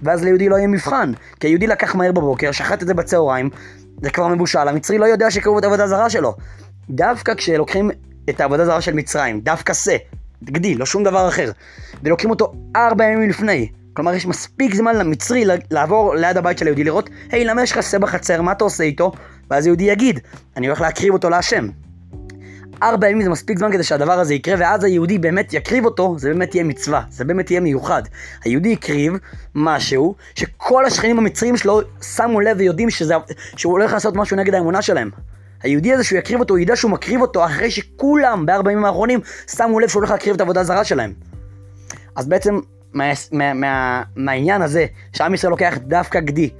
ואז 0.03 0.25
ליהודי 0.25 0.49
לא 0.49 0.57
יהיה 0.57 0.69
מבחן. 0.69 1.13
כי 1.41 1.47
היהודי 1.47 1.67
לקח 1.67 1.95
מהר 1.95 2.13
בבוקר, 2.13 2.53
שחט 2.53 2.83
את 2.83 2.87
זה 2.87 2.95
בצהריים, 2.95 3.51
זה 4.05 4.11
כבר 4.11 4.29
מבושל, 4.29 4.69
המצרי 4.69 4.99
לא 4.99 5.07
יודע 5.07 5.31
שקראו 5.31 5.59
את 5.59 5.65
העבודה 5.65 5.87
זרה 5.87 6.11
שלו. 6.11 6.35
דווקא 6.91 7.35
כשלוקחים 7.35 7.91
את 8.31 8.41
העבודה 8.41 8.65
זרה 8.65 8.81
של 8.81 8.95
מצרים, 8.95 9.41
דווקא 9.41 9.73
זה, 9.73 9.97
גדי, 10.45 10.75
לא 10.75 10.87
שום 10.87 11.05
דבר 11.05 11.29
אחר, 11.29 11.51
ולוקחים 12.03 12.31
אותו 12.31 12.53
ארבע 12.77 13.05
ימים 13.05 13.29
לפני, 13.29 13.69
כלומר 13.93 14.15
יש 14.15 14.27
מספיק 14.27 14.75
זמן 14.75 14.97
למצרי 14.97 15.45
לעבור 15.71 16.15
ליד 16.15 16.37
הבית 16.37 16.59
של 16.59 16.67
היהודי, 16.67 16.85
לראות, 16.85 17.11
היי, 17.31 17.45
למה 17.45 17.63
יש 17.63 17.73
לך 17.73 17.83
שא 17.83 17.99
בחצר, 17.99 18.43
מה 18.43 18.53
אתה 18.53 18.65
עושה 18.65 18.85
איתו? 18.85 19.13
ואז 19.51 19.67
היהודי 19.67 19.85
יגיד, 19.85 20.21
אני 20.57 20.67
הולך 20.67 20.81
להקריב 20.81 21.13
אותו 21.13 21.31
להשם. 21.31 21.69
ארבע 22.83 23.09
ימים 23.09 23.23
זה 23.23 23.31
מספיק 23.31 23.59
זמן 23.59 23.73
כדי 23.73 23.83
שהדבר 23.83 24.13
הזה 24.13 24.35
יקרה, 24.35 24.55
ואז 24.59 24.85
היהודי 24.85 25.19
באמת 25.19 25.55
יקריב 25.55 25.85
אותו, 25.85 26.19
זה 26.19 26.29
באמת 26.29 26.55
יהיה 26.55 26.65
מצווה, 26.65 27.03
זה 27.11 27.25
באמת 27.25 27.51
יהיה 27.51 27.61
מיוחד. 27.61 28.03
היהודי 28.45 28.69
יקריב 28.69 29.13
משהו 29.55 30.15
שכל 30.35 30.85
השכנים 30.85 31.19
המצרים 31.19 31.57
שלו 31.57 31.81
שמו 32.03 32.41
לב 32.41 32.57
ויודעים 32.59 32.91
שזה, 32.91 33.15
שהוא 33.57 33.73
הולך 33.73 33.93
לעשות 33.93 34.17
משהו 34.17 34.37
נגד 34.37 34.55
האמונה 34.55 34.83
שלהם. 34.83 35.11
היהודי 35.63 35.93
הזה 35.93 36.05
שהוא 36.05 36.19
יקריב 36.19 36.41
אותו, 36.41 36.55
הוא 36.55 36.59
ידע 36.59 36.77
שהוא 36.77 36.91
מקריב 36.91 37.21
אותו 37.21 37.45
אחרי 37.45 37.71
שכולם 37.71 38.47
בארבע 38.47 38.73
ימים 38.73 38.85
האחרונים 38.85 39.21
שמו 39.57 39.81
לב 39.81 39.89
שהוא 39.89 40.01
הולך 40.01 40.11
להקריב 40.11 40.35
את 40.35 40.41
העבודה 40.41 40.61
הזרה 40.61 40.85
שלהם. 40.85 41.13
אז 42.17 42.27
בעצם 42.27 42.59
מה, 42.93 43.05
מה, 43.33 43.55
מה, 43.55 44.03
מהעניין 44.17 44.63
הזה, 44.63 44.87
שעם 45.13 45.35
ישראל 45.35 45.51
לוקח 45.51 45.79
דווקא 45.83 46.21
גדי, 46.21 46.51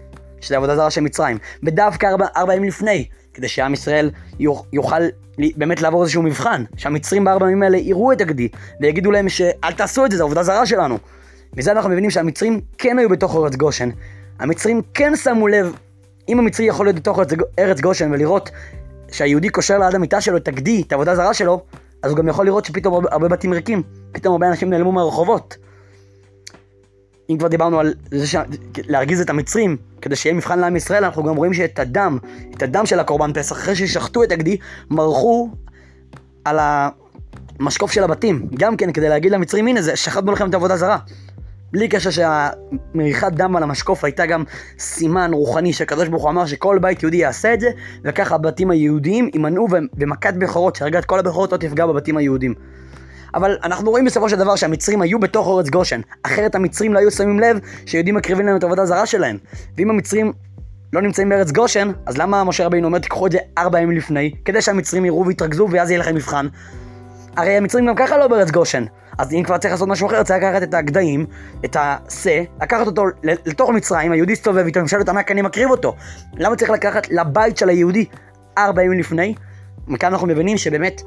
שזה 0.41 0.57
עבודה 0.57 0.77
זרה 0.77 0.91
של 0.91 1.01
מצרים, 1.01 1.39
ודווקא 1.63 2.07
ארבע, 2.07 2.27
ארבע 2.37 2.55
ימים 2.55 2.69
לפני, 2.69 3.09
כדי 3.35 3.49
שעם 3.49 3.75
ישראל 3.75 4.11
יוכל 4.73 5.03
באמת 5.39 5.83
לעבור 5.83 6.03
איזשהו 6.03 6.23
מבחן, 6.23 6.65
שהמצרים 6.77 7.25
בארבע 7.25 7.47
ימים 7.47 7.63
האלה 7.63 7.77
יראו 7.77 8.13
את 8.13 8.21
הגדי, 8.21 8.49
ויגידו 8.81 9.11
להם 9.11 9.29
שאל 9.29 9.73
תעשו 9.73 10.05
את 10.05 10.11
זה, 10.11 10.17
זו 10.17 10.25
עבודה 10.25 10.43
זרה 10.43 10.67
שלנו. 10.67 10.99
מזה 11.57 11.73
אנחנו 11.73 11.91
מבינים 11.91 12.11
שהמצרים 12.11 12.61
כן 12.79 12.99
היו 12.99 13.09
בתוך 13.09 13.37
ארץ 13.37 13.57
גושן. 13.57 13.91
המצרים 14.39 14.83
כן 14.95 15.17
שמו 15.17 15.49
לב, 15.49 15.73
אם 16.29 16.39
המצרי 16.39 16.67
יכול 16.67 16.87
להיות 16.87 16.97
בתוך 16.97 17.19
ארץ 17.59 17.81
גושן 17.81 18.13
ולראות 18.13 18.51
שהיהודי 19.13 19.49
קושר 19.49 19.79
ליד 19.79 19.95
המיטה 19.95 20.21
שלו 20.21 20.37
את 20.37 20.49
הגדי, 20.49 20.83
את 20.87 20.93
העבודה 20.93 21.13
הזרה 21.13 21.35
שלו, 21.35 21.63
אז 22.03 22.11
הוא 22.11 22.19
גם 22.19 22.29
יכול 22.29 22.47
לראות 22.47 22.65
שפתאום 22.65 23.05
הרבה 23.11 23.29
בתים 23.29 23.53
ריקים, 23.53 23.83
פתאום 24.13 24.33
הרבה 24.33 24.49
אנשים 24.49 24.71
נעלמו 24.71 24.93
מהרחובות. 24.93 25.57
אם 27.31 27.39
כבר 27.39 27.49
דיברנו 27.49 27.81
על 27.81 27.95
זה 28.11 28.27
ש... 28.27 28.37
להרגיז 28.89 29.21
את 29.21 29.31
המצרים, 29.31 29.77
כדי 30.03 30.17
שיהיה 30.17 30.35
מבחן 30.35 30.59
לעם 30.59 30.77
ישראל, 30.77 31.05
אנחנו 31.05 31.23
גם 31.25 31.37
רואים 31.37 31.55
שאת 31.55 31.79
הדם, 31.79 32.19
את 32.57 32.63
הדם 32.63 32.87
של 32.87 33.01
הקורבן 33.01 33.33
פסח, 33.33 33.53
אחרי 33.53 33.77
ששחטו 33.77 34.23
את 34.23 34.33
הגדי, 34.33 34.57
מרחו 34.91 35.51
על 36.45 36.59
המשקוף 37.61 37.93
של 37.93 38.05
הבתים. 38.05 38.49
גם 38.55 38.77
כן, 38.77 38.93
כדי 38.93 39.09
להגיד 39.09 39.33
למצרים, 39.33 39.67
הנה 39.67 39.83
זה, 39.83 39.97
שחטנו 39.97 40.33
לכם 40.33 40.49
את 40.49 40.55
העבודה 40.55 40.77
זרה. 40.77 40.99
בלי 41.73 41.89
קשר 41.89 42.11
שהמריחת 42.11 43.33
דם 43.33 43.57
על 43.57 43.63
המשקוף 43.63 44.05
הייתה 44.05 44.27
גם 44.27 44.45
סימן 44.79 45.31
רוחני 45.33 45.73
שהקדוש 45.73 46.09
ברוך 46.09 46.23
הוא 46.23 46.31
אמר 46.31 46.47
שכל 46.47 46.79
בית 46.79 47.03
יהודי 47.03 47.17
יעשה 47.17 47.55
את 47.55 47.61
זה, 47.61 47.71
וככה 48.05 48.35
הבתים 48.35 48.71
היהודיים 48.71 49.31
יימנעו 49.35 49.67
ומכת 49.97 50.35
בכורות, 50.35 50.77
שהרגע 50.77 50.99
את 50.99 51.05
כל 51.05 51.19
הבכורות 51.19 51.53
לא 51.53 51.57
תפגע 51.57 51.87
בבתים 51.87 52.17
היהודים. 52.17 52.55
אבל 53.35 53.57
אנחנו 53.65 53.91
רואים 53.91 54.05
בסופו 54.05 54.29
של 54.29 54.37
דבר 54.37 54.57
שהמצרים 54.57 55.03
היו 55.03 55.19
בתוך 55.19 55.47
אורץ 55.47 55.69
גושן, 55.69 56.01
אחרת 56.23 56.55
המצרים 56.55 56.95
לא 56.95 56.99
היו 56.99 57.11
שמים 57.11 57.41
לב 57.41 57.59
שיהודים 57.87 58.15
מקריבים 58.15 58.47
להם 58.47 58.57
את 58.57 58.63
העבודה 58.63 58.83
הזרה 58.83 59.07
שלהם. 59.07 59.39
ואם 59.77 59.91
המצרים 59.91 60.33
לא 60.93 61.03
נמצאים 61.03 61.29
בארץ 61.29 61.51
גושן, 61.51 61.93
אז 62.07 62.19
למה 62.19 62.45
משה 62.45 62.67
רבינו 62.67 62.87
אומר 62.87 62.99
תיקחו 62.99 63.27
את 63.27 63.33
זה 63.33 63.39
ארבע 63.59 63.81
ימים 63.81 63.97
לפני, 63.97 64.35
כדי 64.45 64.63
שהמצרים 64.63 65.05
יראו 65.05 65.27
ויתרכזו 65.27 65.69
ואז 65.71 65.91
יהיה 65.91 66.01
לכם 66.01 66.15
מבחן? 66.15 66.47
הרי 67.37 67.57
המצרים 67.57 67.87
גם 67.87 67.95
ככה 67.95 68.19
לא 68.19 68.29
בארץ 68.29 68.51
גושן. 68.51 68.85
אז 69.19 69.33
אם 69.33 69.43
כבר 69.43 69.59
צריך 69.59 69.73
לעשות 69.73 69.89
משהו 69.89 70.07
אחר, 70.07 70.23
צריך 70.23 70.45
לקחת 70.45 70.63
את 70.63 70.75
הגדיים, 70.75 71.27
את 71.65 71.77
השא, 71.81 72.43
לקחת 72.63 72.87
אותו 72.87 73.05
לתוך 73.23 73.71
מצרים, 73.71 74.13
היהודי 74.13 74.33
הסתובב 74.33 74.67
איתו, 74.67 74.81
למשל 74.81 75.01
את 75.01 75.09
ענק 75.09 75.31
אני 75.31 75.43
מקריב 75.43 75.71
אותו. 75.71 75.97
למה 76.35 76.57
צריך 76.57 76.71
לקחת 76.71 77.09
לבית 77.11 77.57
של 77.57 77.69
היהודי 77.69 78.05
ארבע 78.59 78.83
ימים 78.83 78.99
לפני? 78.99 79.35
מכאן 79.87 80.13
אנחנו 80.13 80.27
מבינים 80.27 80.59
שבאמת 80.59 81.03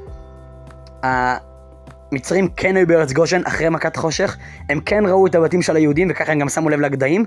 המצרים 2.12 2.48
כן 2.56 2.76
היו 2.76 2.86
בארץ 2.86 3.12
גושן 3.12 3.42
אחרי 3.44 3.68
מכת 3.68 3.96
חושך, 3.96 4.36
הם 4.68 4.80
כן 4.80 5.04
ראו 5.06 5.26
את 5.26 5.34
הבתים 5.34 5.62
של 5.62 5.76
היהודים 5.76 6.08
וככה 6.10 6.32
הם 6.32 6.38
גם 6.38 6.48
שמו 6.48 6.68
לב 6.68 6.80
לגדיים, 6.80 7.24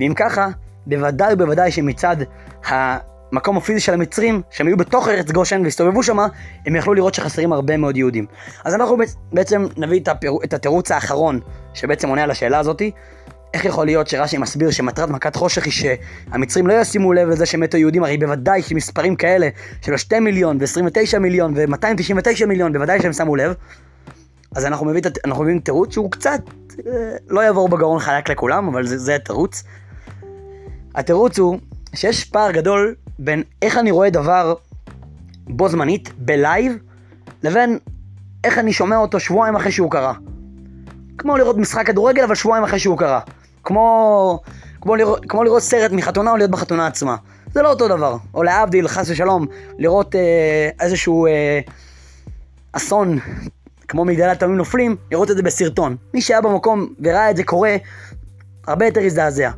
ואם 0.00 0.12
ככה, 0.16 0.48
בוודאי 0.86 1.34
ובוודאי 1.34 1.70
שמצד 1.70 2.16
המקום 2.64 3.56
הפיזי 3.56 3.80
של 3.80 3.94
המצרים, 3.94 4.42
שהם 4.50 4.66
היו 4.66 4.76
בתוך 4.76 5.08
ארץ 5.08 5.30
גושן 5.30 5.60
והסתובבו 5.64 6.02
שם, 6.02 6.18
הם 6.66 6.76
יכלו 6.76 6.94
לראות 6.94 7.14
שחסרים 7.14 7.52
הרבה 7.52 7.76
מאוד 7.76 7.96
יהודים. 7.96 8.26
אז 8.64 8.74
אנחנו 8.74 8.96
בעצם 9.32 9.66
נביא 9.76 10.00
את. 10.00 10.08
את 10.44 10.54
התירוץ 10.54 10.90
האחרון 10.90 11.40
שבעצם 11.74 12.08
עונה 12.08 12.22
על 12.22 12.30
השאלה 12.30 12.58
הזאתי. 12.58 12.90
איך 13.54 13.64
יכול 13.64 13.86
להיות 13.86 14.08
שרש"י 14.08 14.38
מסביר 14.38 14.70
שמטרת 14.70 15.08
מכת 15.08 15.36
חושך 15.36 15.64
היא 15.64 15.72
שהמצרים 15.72 16.66
לא 16.66 16.72
ישימו 16.72 17.12
לב 17.12 17.28
לזה 17.28 17.46
שמתו 17.46 17.76
יהודים, 17.76 18.04
הרי 18.04 18.18
בוודאי 18.18 18.62
שמספרים 18.62 19.16
כאלה 19.16 19.48
של 19.80 19.96
2 19.96 20.24
מיליון 20.24 20.58
ו-29 20.60 21.18
מיליון 21.18 21.52
ו-299 21.56 22.46
מיליון, 22.46 22.72
בוודאי 22.72 23.02
שהם 23.02 23.12
שמו 23.12 23.36
לב. 23.36 23.54
אז 24.56 24.66
אנחנו 24.66 24.86
מביאים, 24.86 25.04
אנחנו 25.24 25.42
מביאים 25.42 25.60
תירוץ 25.60 25.92
שהוא 25.92 26.10
קצת 26.10 26.40
אה, 26.86 27.16
לא 27.28 27.40
יעבור 27.40 27.68
בגרון 27.68 27.98
חלק 28.00 28.30
לכולם, 28.30 28.68
אבל 28.68 28.86
זה, 28.86 28.98
זה 28.98 29.14
התירוץ. 29.14 29.62
התירוץ 30.94 31.38
הוא 31.38 31.58
שיש 31.94 32.24
פער 32.24 32.50
גדול 32.50 32.94
בין 33.18 33.42
איך 33.62 33.78
אני 33.78 33.90
רואה 33.90 34.10
דבר 34.10 34.54
בו 35.46 35.68
זמנית, 35.68 36.12
בלייב, 36.18 36.72
לבין 37.42 37.78
איך 38.44 38.58
אני 38.58 38.72
שומע 38.72 38.96
אותו 38.96 39.20
שבועיים 39.20 39.56
אחרי 39.56 39.72
שהוא 39.72 39.90
קרה. 39.90 40.12
כמו 41.18 41.36
לראות 41.36 41.56
משחק 41.56 41.86
כדורגל, 41.86 42.22
אבל 42.24 42.34
שבועיים 42.34 42.64
אחרי 42.64 42.78
שהוא 42.78 42.98
קרה. 42.98 43.20
כמו, 43.64 44.40
כמו, 44.80 44.96
לראות, 44.96 45.24
כמו 45.28 45.44
לראות 45.44 45.62
סרט 45.62 45.92
מחתונה 45.92 46.30
או 46.30 46.36
להיות 46.36 46.50
בחתונה 46.50 46.86
עצמה. 46.86 47.16
זה 47.52 47.62
לא 47.62 47.70
אותו 47.70 47.88
דבר. 47.88 48.16
או 48.34 48.42
להבדיל, 48.42 48.88
חס 48.88 49.10
ושלום, 49.10 49.46
לראות 49.78 50.14
אה, 50.14 50.68
איזשהו 50.80 51.26
אה, 51.26 51.60
אסון 52.72 53.18
כמו 53.88 54.04
מגדלת 54.04 54.40
תמים 54.40 54.56
נופלים, 54.56 54.96
לראות 55.10 55.30
את 55.30 55.36
זה 55.36 55.42
בסרטון. 55.42 55.96
מי 56.14 56.20
שהיה 56.20 56.40
במקום 56.40 56.88
וראה 57.00 57.30
את 57.30 57.36
זה 57.36 57.44
קורה, 57.44 57.76
הרבה 58.66 58.86
יותר 58.86 59.00
הזדעזע. 59.00 59.50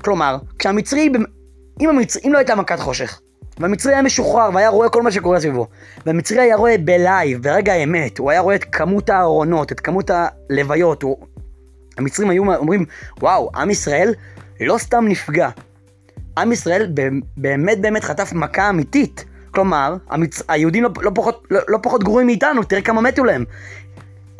כלומר, 0.00 0.38
כשהמצרי, 0.58 1.10
אם, 1.80 1.88
המצרי, 1.88 2.22
אם 2.26 2.32
לא 2.32 2.38
הייתה 2.38 2.54
מכת 2.54 2.80
חושך, 2.80 3.20
והמצרי 3.58 3.92
היה 3.92 4.02
משוחרר 4.02 4.50
והיה 4.54 4.68
רואה 4.68 4.88
כל 4.88 5.02
מה 5.02 5.10
שקורה 5.10 5.40
סביבו, 5.40 5.66
והמצרי 6.06 6.40
היה 6.40 6.56
רואה 6.56 6.78
בלייב, 6.78 7.42
ברגע 7.42 7.72
האמת, 7.72 8.18
הוא 8.18 8.30
היה 8.30 8.40
רואה 8.40 8.54
את 8.54 8.64
כמות 8.64 9.10
הארונות, 9.10 9.72
את 9.72 9.80
כמות 9.80 10.10
הלוויות, 10.10 11.02
הוא... 11.02 11.16
המצרים 11.98 12.30
היו 12.30 12.54
אומרים, 12.54 12.84
וואו, 13.20 13.50
עם 13.54 13.70
ישראל 13.70 14.14
לא 14.60 14.78
סתם 14.78 15.04
נפגע. 15.08 15.48
עם 16.38 16.52
ישראל 16.52 16.92
באמת 17.36 17.80
באמת 17.80 18.04
חטף 18.04 18.32
מכה 18.32 18.68
אמיתית. 18.68 19.24
כלומר, 19.58 19.96
המצ... 20.10 20.42
היהודים 20.48 20.82
לא, 20.82 20.90
לא, 21.02 21.10
פחות, 21.14 21.46
לא, 21.50 21.60
לא 21.68 21.78
פחות 21.82 22.04
גרועים 22.04 22.26
מאיתנו, 22.26 22.62
תראה 22.62 22.82
כמה 22.82 23.00
מתו 23.00 23.24
להם. 23.24 23.44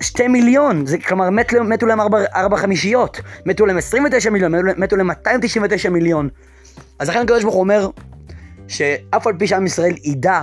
שתי 0.00 0.28
מיליון, 0.28 0.86
זה 0.86 0.98
כלומר 0.98 1.30
מת, 1.30 1.54
מתו 1.54 1.86
להם 1.86 2.00
ארבע, 2.00 2.18
ארבע 2.34 2.56
חמישיות, 2.56 3.20
מתו 3.46 3.66
להם 3.66 3.78
29 3.78 4.30
מיליון, 4.30 4.52
מתו 4.76 4.96
להם 4.96 5.06
299 5.06 5.90
מיליון. 5.90 6.28
אז 6.98 7.08
לכן 7.08 7.20
הקדוש 7.20 7.42
ברוך 7.42 7.54
הוא 7.54 7.60
אומר, 7.60 7.88
שאף 8.68 9.26
על 9.26 9.32
פי 9.38 9.46
שעם 9.46 9.66
ישראל 9.66 9.94
ידע, 10.04 10.42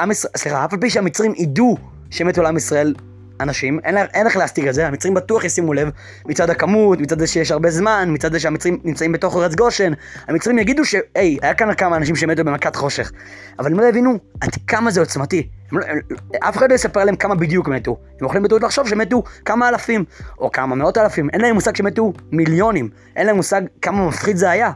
עם, 0.00 0.12
סליחה, 0.12 0.64
אף 0.64 0.72
על 0.72 0.80
פי 0.80 0.90
שהמצרים 0.90 1.32
ידעו 1.36 1.76
שמתו 2.10 2.42
לעם 2.42 2.56
ישראל 2.56 2.94
אנשים, 3.40 3.80
אין, 3.84 3.96
אין 3.96 4.26
איך 4.26 4.36
להסתיר 4.36 4.68
את 4.68 4.74
זה, 4.74 4.86
המצרים 4.86 5.14
בטוח 5.14 5.44
ישימו 5.44 5.72
לב, 5.72 5.90
מצד 6.26 6.50
הכמות, 6.50 7.00
מצד 7.00 7.18
זה 7.18 7.26
שיש 7.26 7.50
הרבה 7.50 7.70
זמן, 7.70 8.08
מצד 8.12 8.32
זה 8.32 8.40
שהמצרים 8.40 8.78
נמצאים 8.84 9.12
בתוך 9.12 9.36
ארץ 9.36 9.54
גושן, 9.54 9.92
המצרים 10.28 10.58
יגידו 10.58 10.84
שהי, 10.84 11.38
היה 11.42 11.54
כאן 11.54 11.74
כמה 11.74 11.96
אנשים 11.96 12.16
שמתו 12.16 12.44
במכת 12.44 12.76
חושך, 12.76 13.12
אבל 13.58 13.72
הם 13.72 13.80
לא 13.80 13.88
הבינו 13.88 14.18
עד 14.40 14.50
כמה 14.66 14.90
זה 14.90 15.00
עוצמתי. 15.00 15.48
הם 15.72 15.78
לא, 15.78 15.84
הם, 15.86 15.98
אף 16.40 16.56
אחד 16.56 16.70
לא 16.70 16.74
יספר 16.74 17.04
להם 17.04 17.16
כמה 17.16 17.34
בדיוק 17.34 17.68
מתו. 17.68 17.96
הם 18.20 18.26
יכולים 18.26 18.42
בטעות 18.42 18.62
לחשוב 18.62 18.88
שמתו 18.88 19.22
כמה 19.44 19.68
אלפים, 19.68 20.04
או 20.38 20.52
כמה 20.52 20.74
מאות 20.74 20.98
אלפים, 20.98 21.30
אין 21.30 21.40
להם 21.40 21.54
מושג 21.54 21.76
שמתו 21.76 22.12
מיליונים, 22.32 22.88
אין 23.16 23.26
להם 23.26 23.36
מושג 23.36 23.62
כמה 23.82 24.08
מפחיד 24.08 24.36
זה 24.36 24.50
היה. 24.50 24.72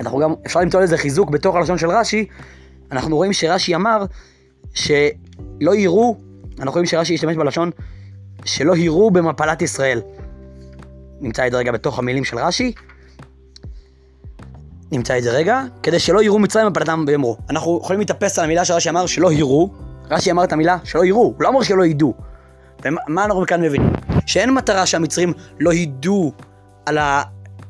אנחנו 0.00 0.18
גם, 0.18 0.34
אפשר 0.46 0.60
למצוא 0.60 0.80
לזה 0.80 0.98
חיזוק 0.98 1.30
בתוך 1.30 1.56
הלשון 1.56 1.78
של 1.78 1.90
רש"י, 1.90 2.26
אנחנו 2.92 3.16
רואים 3.16 3.32
שרש"י 3.32 3.74
אמר 3.74 4.04
שלא 4.74 5.74
יראו 5.74 6.29
אנחנו 6.58 6.72
רואים 6.72 6.86
שרש"י 6.86 7.14
השתמש 7.14 7.36
בלשון 7.36 7.70
שלא 8.44 8.74
הירו 8.74 9.10
במפלת 9.10 9.62
ישראל. 9.62 10.00
נמצא 11.20 11.46
את 11.46 11.52
זה 11.52 11.58
רגע 11.58 11.72
בתוך 11.72 11.98
המילים 11.98 12.24
של 12.24 12.38
רש"י. 12.38 12.72
נמצא 14.92 15.18
את 15.18 15.22
זה 15.22 15.30
רגע, 15.30 15.62
כדי 15.82 15.98
שלא 15.98 16.22
יראו 16.22 16.38
מצרים 16.38 16.72
בפלטם 16.72 17.04
ויאמרו. 17.06 17.36
אנחנו 17.50 17.80
יכולים 17.82 18.00
להתאפס 18.00 18.38
על 18.38 18.44
המילה 18.44 18.64
שרש"י 18.64 18.90
אמר 18.90 19.06
שלא 19.06 19.32
יראו, 19.32 19.70
רש"י 20.10 20.30
אמר 20.30 20.44
את 20.44 20.52
המילה 20.52 20.78
שלא 20.84 21.04
יראו, 21.04 21.22
הוא 21.22 21.34
לא 21.40 21.48
אמר 21.48 21.62
שלא 21.62 21.86
ידעו. 21.86 22.14
ומה 22.84 23.24
אנחנו 23.24 23.46
כאן 23.46 23.62
מבינים? 23.62 23.92
שאין 24.26 24.54
מטרה 24.54 24.86
שהמצרים 24.86 25.32
לא 25.60 25.72
ידעו 25.72 26.32
על 26.86 26.98
ה... 26.98 27.22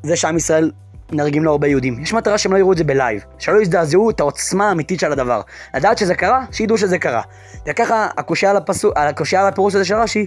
זה 0.02 0.16
שעם 0.16 0.36
ישראל 0.36 0.70
נהרגים 1.12 1.44
לו 1.44 1.50
הרבה 1.50 1.66
יהודים. 1.66 2.02
יש 2.02 2.12
מטרה 2.12 2.38
שהם 2.38 2.52
לא 2.52 2.58
יראו 2.58 2.72
את 2.72 2.78
זה 2.78 2.84
בלייב, 2.84 3.24
שלא 3.38 3.62
יזדעזעו 3.62 4.10
את 4.10 4.20
העוצמה 4.20 4.68
האמיתית 4.68 5.00
של 5.00 5.12
הדבר. 5.12 5.40
לדעת 5.74 5.98
שזה 5.98 6.14
קרה, 6.14 6.44
שידעו 6.52 6.78
שזה 6.78 6.98
קרה. 6.98 7.22
וככה 7.66 8.08
הקושייה 8.16 8.52
לפסוק, 8.52 8.92
הקושייה 8.96 9.48
לפירוש 9.48 9.74
הזה 9.74 9.84
של 9.84 9.94
רש"י, 9.94 10.26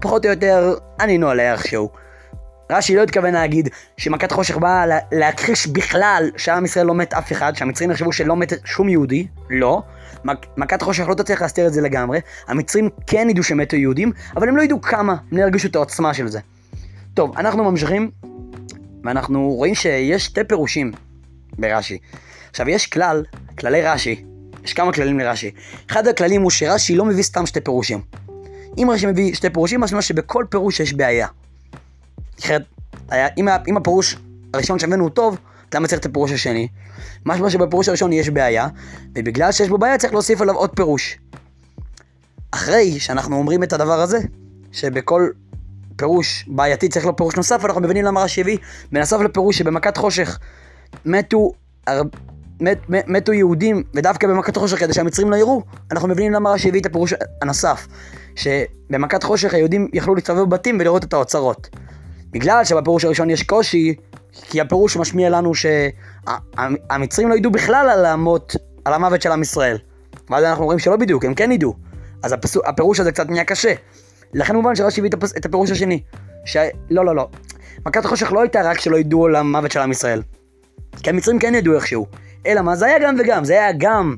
פחות 0.00 0.24
או 0.24 0.30
יותר 0.30 0.74
ענינו 1.00 1.28
עליה 1.28 1.52
איכשהו. 1.52 1.90
רש"י 2.72 2.96
לא 2.96 3.02
התכוון 3.02 3.34
להגיד 3.34 3.68
שמכת 3.96 4.32
חושך 4.32 4.56
באה 4.56 4.84
להכחיש 5.12 5.66
בכלל 5.66 6.30
שעם 6.36 6.64
ישראל 6.64 6.86
לא 6.86 6.94
מת 6.94 7.14
אף 7.14 7.32
אחד, 7.32 7.56
שהמצרים 7.56 7.90
יחשבו 7.90 8.12
שלא 8.12 8.36
מת 8.36 8.52
שום 8.64 8.88
יהודי, 8.88 9.26
לא. 9.50 9.82
מכת 10.56 10.82
חושך 10.82 11.08
לא 11.08 11.14
תצליח 11.14 11.42
להסתיר 11.42 11.66
את 11.66 11.72
זה 11.72 11.80
לגמרי. 11.80 12.20
המצרים 12.48 12.88
כן 13.06 13.26
ידעו 13.30 13.42
שמתו 13.42 13.76
יהודים, 13.76 14.12
אבל 14.36 14.48
הם 14.48 14.56
לא 14.56 14.62
ידעו 14.62 14.80
כמה, 14.80 15.12
הם 15.32 15.38
לא 15.38 15.42
ירגישו 15.42 15.68
את 15.68 15.76
העוצמה 15.76 16.14
של 16.14 16.28
זה. 16.28 16.40
טוב, 17.14 17.38
אנחנו 17.38 17.64
ממשיכים, 17.64 18.10
ואנחנו 19.04 19.50
רואים 19.50 19.74
שיש 19.74 20.24
שתי 20.24 20.44
פירושים 20.44 20.92
ברש"י. 21.58 21.98
עכשיו, 22.50 22.68
יש 22.68 22.86
כלל, 22.86 23.24
כללי 23.58 23.82
רש"י, 23.82 24.24
יש 24.64 24.72
כמה 24.72 24.92
כללים 24.92 25.18
לרש"י. 25.18 25.50
אחד 25.90 26.08
הכללים 26.08 26.42
הוא 26.42 26.50
שרש"י 26.50 26.96
לא 26.96 27.04
מביא 27.04 27.22
סתם 27.22 27.46
שתי 27.46 27.60
פירושים. 27.60 28.00
אם 28.78 28.90
רש"י 28.90 29.06
מביא 29.06 29.34
שתי 29.34 29.50
פירושים, 29.50 29.80
משמע 29.80 30.02
שבכל 30.02 30.44
פירוש 30.50 30.80
יש 30.80 30.92
בעיה. 30.92 31.26
אחרת, 32.40 32.62
אם, 33.12 33.48
אם 33.68 33.76
הפירוש 33.76 34.16
הראשון 34.54 34.78
שהבאנו 34.78 35.02
הוא 35.02 35.10
טוב, 35.10 35.38
למה 35.74 35.88
צריך 35.88 36.00
את 36.00 36.06
הפירוש 36.06 36.32
השני? 36.32 36.68
משמע 37.26 37.50
שבפירוש 37.50 37.88
הראשון 37.88 38.12
יש 38.12 38.28
בעיה, 38.28 38.68
ובגלל 39.14 39.52
שיש 39.52 39.68
בו 39.68 39.78
בעיה 39.78 39.98
צריך 39.98 40.12
להוסיף 40.12 40.40
עליו 40.40 40.54
עוד 40.54 40.70
פירוש. 40.70 41.18
אחרי 42.50 43.00
שאנחנו 43.00 43.36
אומרים 43.36 43.62
את 43.62 43.72
הדבר 43.72 44.00
הזה, 44.00 44.18
שבכל 44.72 45.28
פירוש 45.96 46.44
בעייתי 46.48 46.88
צריך 46.88 47.06
לו 47.06 47.16
פירוש 47.16 47.36
נוסף, 47.36 47.64
אנחנו 47.64 47.80
מבינים 47.80 48.04
למה 48.04 48.22
רש"י 48.22 48.40
הביא, 48.40 48.58
בנוסף 48.92 49.20
לפירוש 49.20 49.58
שבמכת 49.58 49.96
חושך 49.96 50.38
מתו, 51.04 51.52
מת, 52.60 52.78
מת, 52.88 53.08
מתו 53.08 53.32
יהודים, 53.32 53.82
ודווקא 53.94 54.26
במכת 54.26 54.56
חושך 54.56 54.78
כדי 54.78 54.92
שהמצרים 54.92 55.30
לא 55.30 55.36
יראו, 55.36 55.62
אנחנו 55.90 56.08
מבינים 56.08 56.32
למה 56.32 56.50
רש"י 56.50 56.68
הביא 56.68 56.80
את 56.80 56.86
הפירוש 56.86 57.14
הנוסף, 57.42 57.86
שבמכת 58.36 59.22
חושך 59.22 59.54
היהודים 59.54 59.88
יכלו 59.92 60.14
להסתובב 60.14 60.40
בבתים 60.40 60.76
ולראות 60.80 61.04
את 61.04 61.12
האוצרות. 61.12 61.68
בגלל 62.30 62.64
שבפירוש 62.64 63.04
הראשון 63.04 63.30
יש 63.30 63.42
קושי, 63.42 63.94
כי 64.32 64.60
הפירוש 64.60 64.96
משמיע 64.96 65.30
לנו 65.30 65.52
שהמצרים 65.54 67.28
לא 67.28 67.34
ידעו 67.34 67.50
בכלל 67.50 67.88
על 67.90 68.06
המות, 68.06 68.56
על 68.84 68.92
המוות 68.92 69.22
של 69.22 69.32
עם 69.32 69.42
ישראל. 69.42 69.78
ואז 70.30 70.44
אנחנו 70.44 70.64
רואים 70.64 70.78
שלא 70.78 70.96
בדיוק, 70.96 71.24
הם 71.24 71.34
כן 71.34 71.52
ידעו. 71.52 71.74
אז 72.22 72.32
הפסו, 72.32 72.60
הפירוש 72.66 73.00
הזה 73.00 73.12
קצת 73.12 73.30
נהיה 73.30 73.44
קשה. 73.44 73.74
לכן 74.34 74.56
מובן 74.56 74.74
שרש"י 74.74 75.00
הביא 75.00 75.10
את 75.36 75.46
הפירוש 75.46 75.70
השני. 75.70 76.02
ש... 76.44 76.56
לא, 76.90 77.04
לא, 77.04 77.16
לא. 77.16 77.28
מכת 77.86 78.04
החושך 78.04 78.32
לא 78.32 78.40
הייתה 78.40 78.62
רק 78.62 78.80
שלא 78.80 78.96
ידעו 78.96 79.26
על 79.26 79.36
המוות 79.36 79.72
של 79.72 79.80
עם 79.80 79.90
ישראל. 79.90 80.22
כי 81.02 81.10
המצרים 81.10 81.38
כן 81.38 81.54
ידעו 81.54 81.74
איכשהו. 81.74 82.06
אלא 82.46 82.62
מה, 82.62 82.76
זה 82.76 82.86
היה 82.86 82.98
גם 82.98 83.14
וגם. 83.18 83.44
זה 83.44 83.52
היה 83.52 83.72
גם 83.78 84.16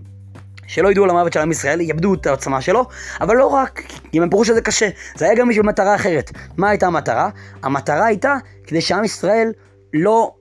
שלא 0.66 0.90
ידעו 0.90 1.04
על 1.04 1.10
המוות 1.10 1.32
של 1.32 1.40
עם 1.40 1.50
ישראל, 1.50 1.80
יאבדו 1.80 2.14
את 2.14 2.26
העוצמה 2.26 2.60
שלו, 2.60 2.84
אבל 3.20 3.36
לא 3.36 3.46
רק, 3.46 3.82
אם 4.14 4.22
הם 4.22 4.30
פירוש 4.30 4.50
הזה 4.50 4.60
קשה, 4.60 4.88
זה 5.16 5.24
היה 5.24 5.34
גם 5.34 5.48
בשביל 5.48 5.66
מטרה 5.66 5.94
אחרת. 5.94 6.30
מה 6.56 6.68
הייתה 6.68 6.86
המטרה? 6.86 7.30
המטרה 7.62 8.06
הייתה 8.06 8.34
כדי 8.66 8.80
שעם 8.80 9.04
ישראל 9.04 9.52
לא, 9.92 10.34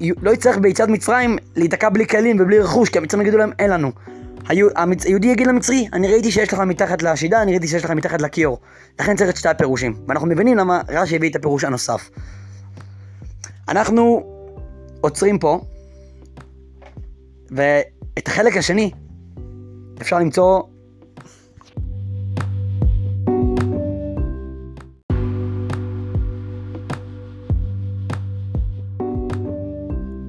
לא 0.00 0.30
יצטרך 0.30 0.58
ביציאת 0.58 0.88
מצרים 0.88 1.36
להיתקע 1.56 1.88
בלי 1.88 2.06
כלים 2.06 2.36
ובלי 2.40 2.58
רכוש, 2.58 2.88
כי 2.88 2.98
המצרים 2.98 3.22
יגידו 3.22 3.38
להם, 3.38 3.52
אין 3.58 3.70
לנו. 3.70 3.92
היהודי 4.48 5.26
יגיד 5.26 5.46
למצרי, 5.46 5.88
אני 5.92 6.08
ראיתי 6.08 6.30
שיש 6.30 6.52
לך 6.52 6.60
מתחת 6.60 7.02
לשידה, 7.02 7.42
אני 7.42 7.50
ראיתי 7.50 7.68
שיש 7.68 7.84
לך 7.84 7.90
מתחת 7.90 8.22
לכיור. 8.22 8.58
לכן 9.00 9.16
צריך 9.16 9.30
את 9.30 9.36
שתי 9.36 9.48
הפירושים. 9.48 9.94
ואנחנו 10.08 10.28
מבינים 10.28 10.58
למה 10.58 10.80
רש"י 10.88 11.16
הביא 11.16 11.30
את 11.30 11.36
הפירוש 11.36 11.64
הנוסף. 11.64 12.10
אנחנו 13.68 14.22
עוצרים 15.00 15.38
פה, 15.38 15.60
ואת 17.50 18.28
החלק 18.28 18.56
השני 18.56 18.90
אפשר 20.00 20.18
למצוא 20.18 20.62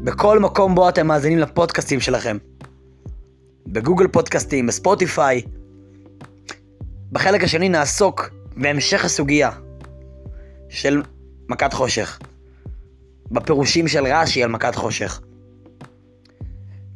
בכל 0.04 0.40
מקום 0.40 0.76
בו 0.76 0.90
אתם 0.90 1.08
מאזינים 1.08 1.40
לפודקאסטים 1.40 2.00
שלכם. 2.00 2.38
בגוגל 3.72 4.08
פודקאסטים, 4.08 4.68
בספוטיפיי. 4.68 5.42
בחלק 7.12 7.44
השני 7.44 7.70
נעסוק 7.70 8.30
בהמשך 8.58 9.06
הסוגיה 9.06 9.52
של 10.70 11.02
מכת 11.50 11.74
חושך. 11.74 12.20
בפירושים 13.32 13.88
של 13.88 14.06
רש"י 14.06 14.44
על 14.44 14.50
מכת 14.50 14.76
חושך. 14.76 15.22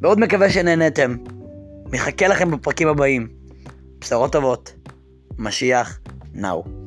מאוד 0.00 0.20
מקווה 0.20 0.50
שנהנתם. 0.50 1.16
מחכה 1.92 2.28
לכם 2.28 2.50
בפרקים 2.50 2.88
הבאים. 2.88 3.28
בשורות 4.00 4.32
טובות. 4.32 4.74
משיח, 5.38 6.00
נאו. 6.32 6.83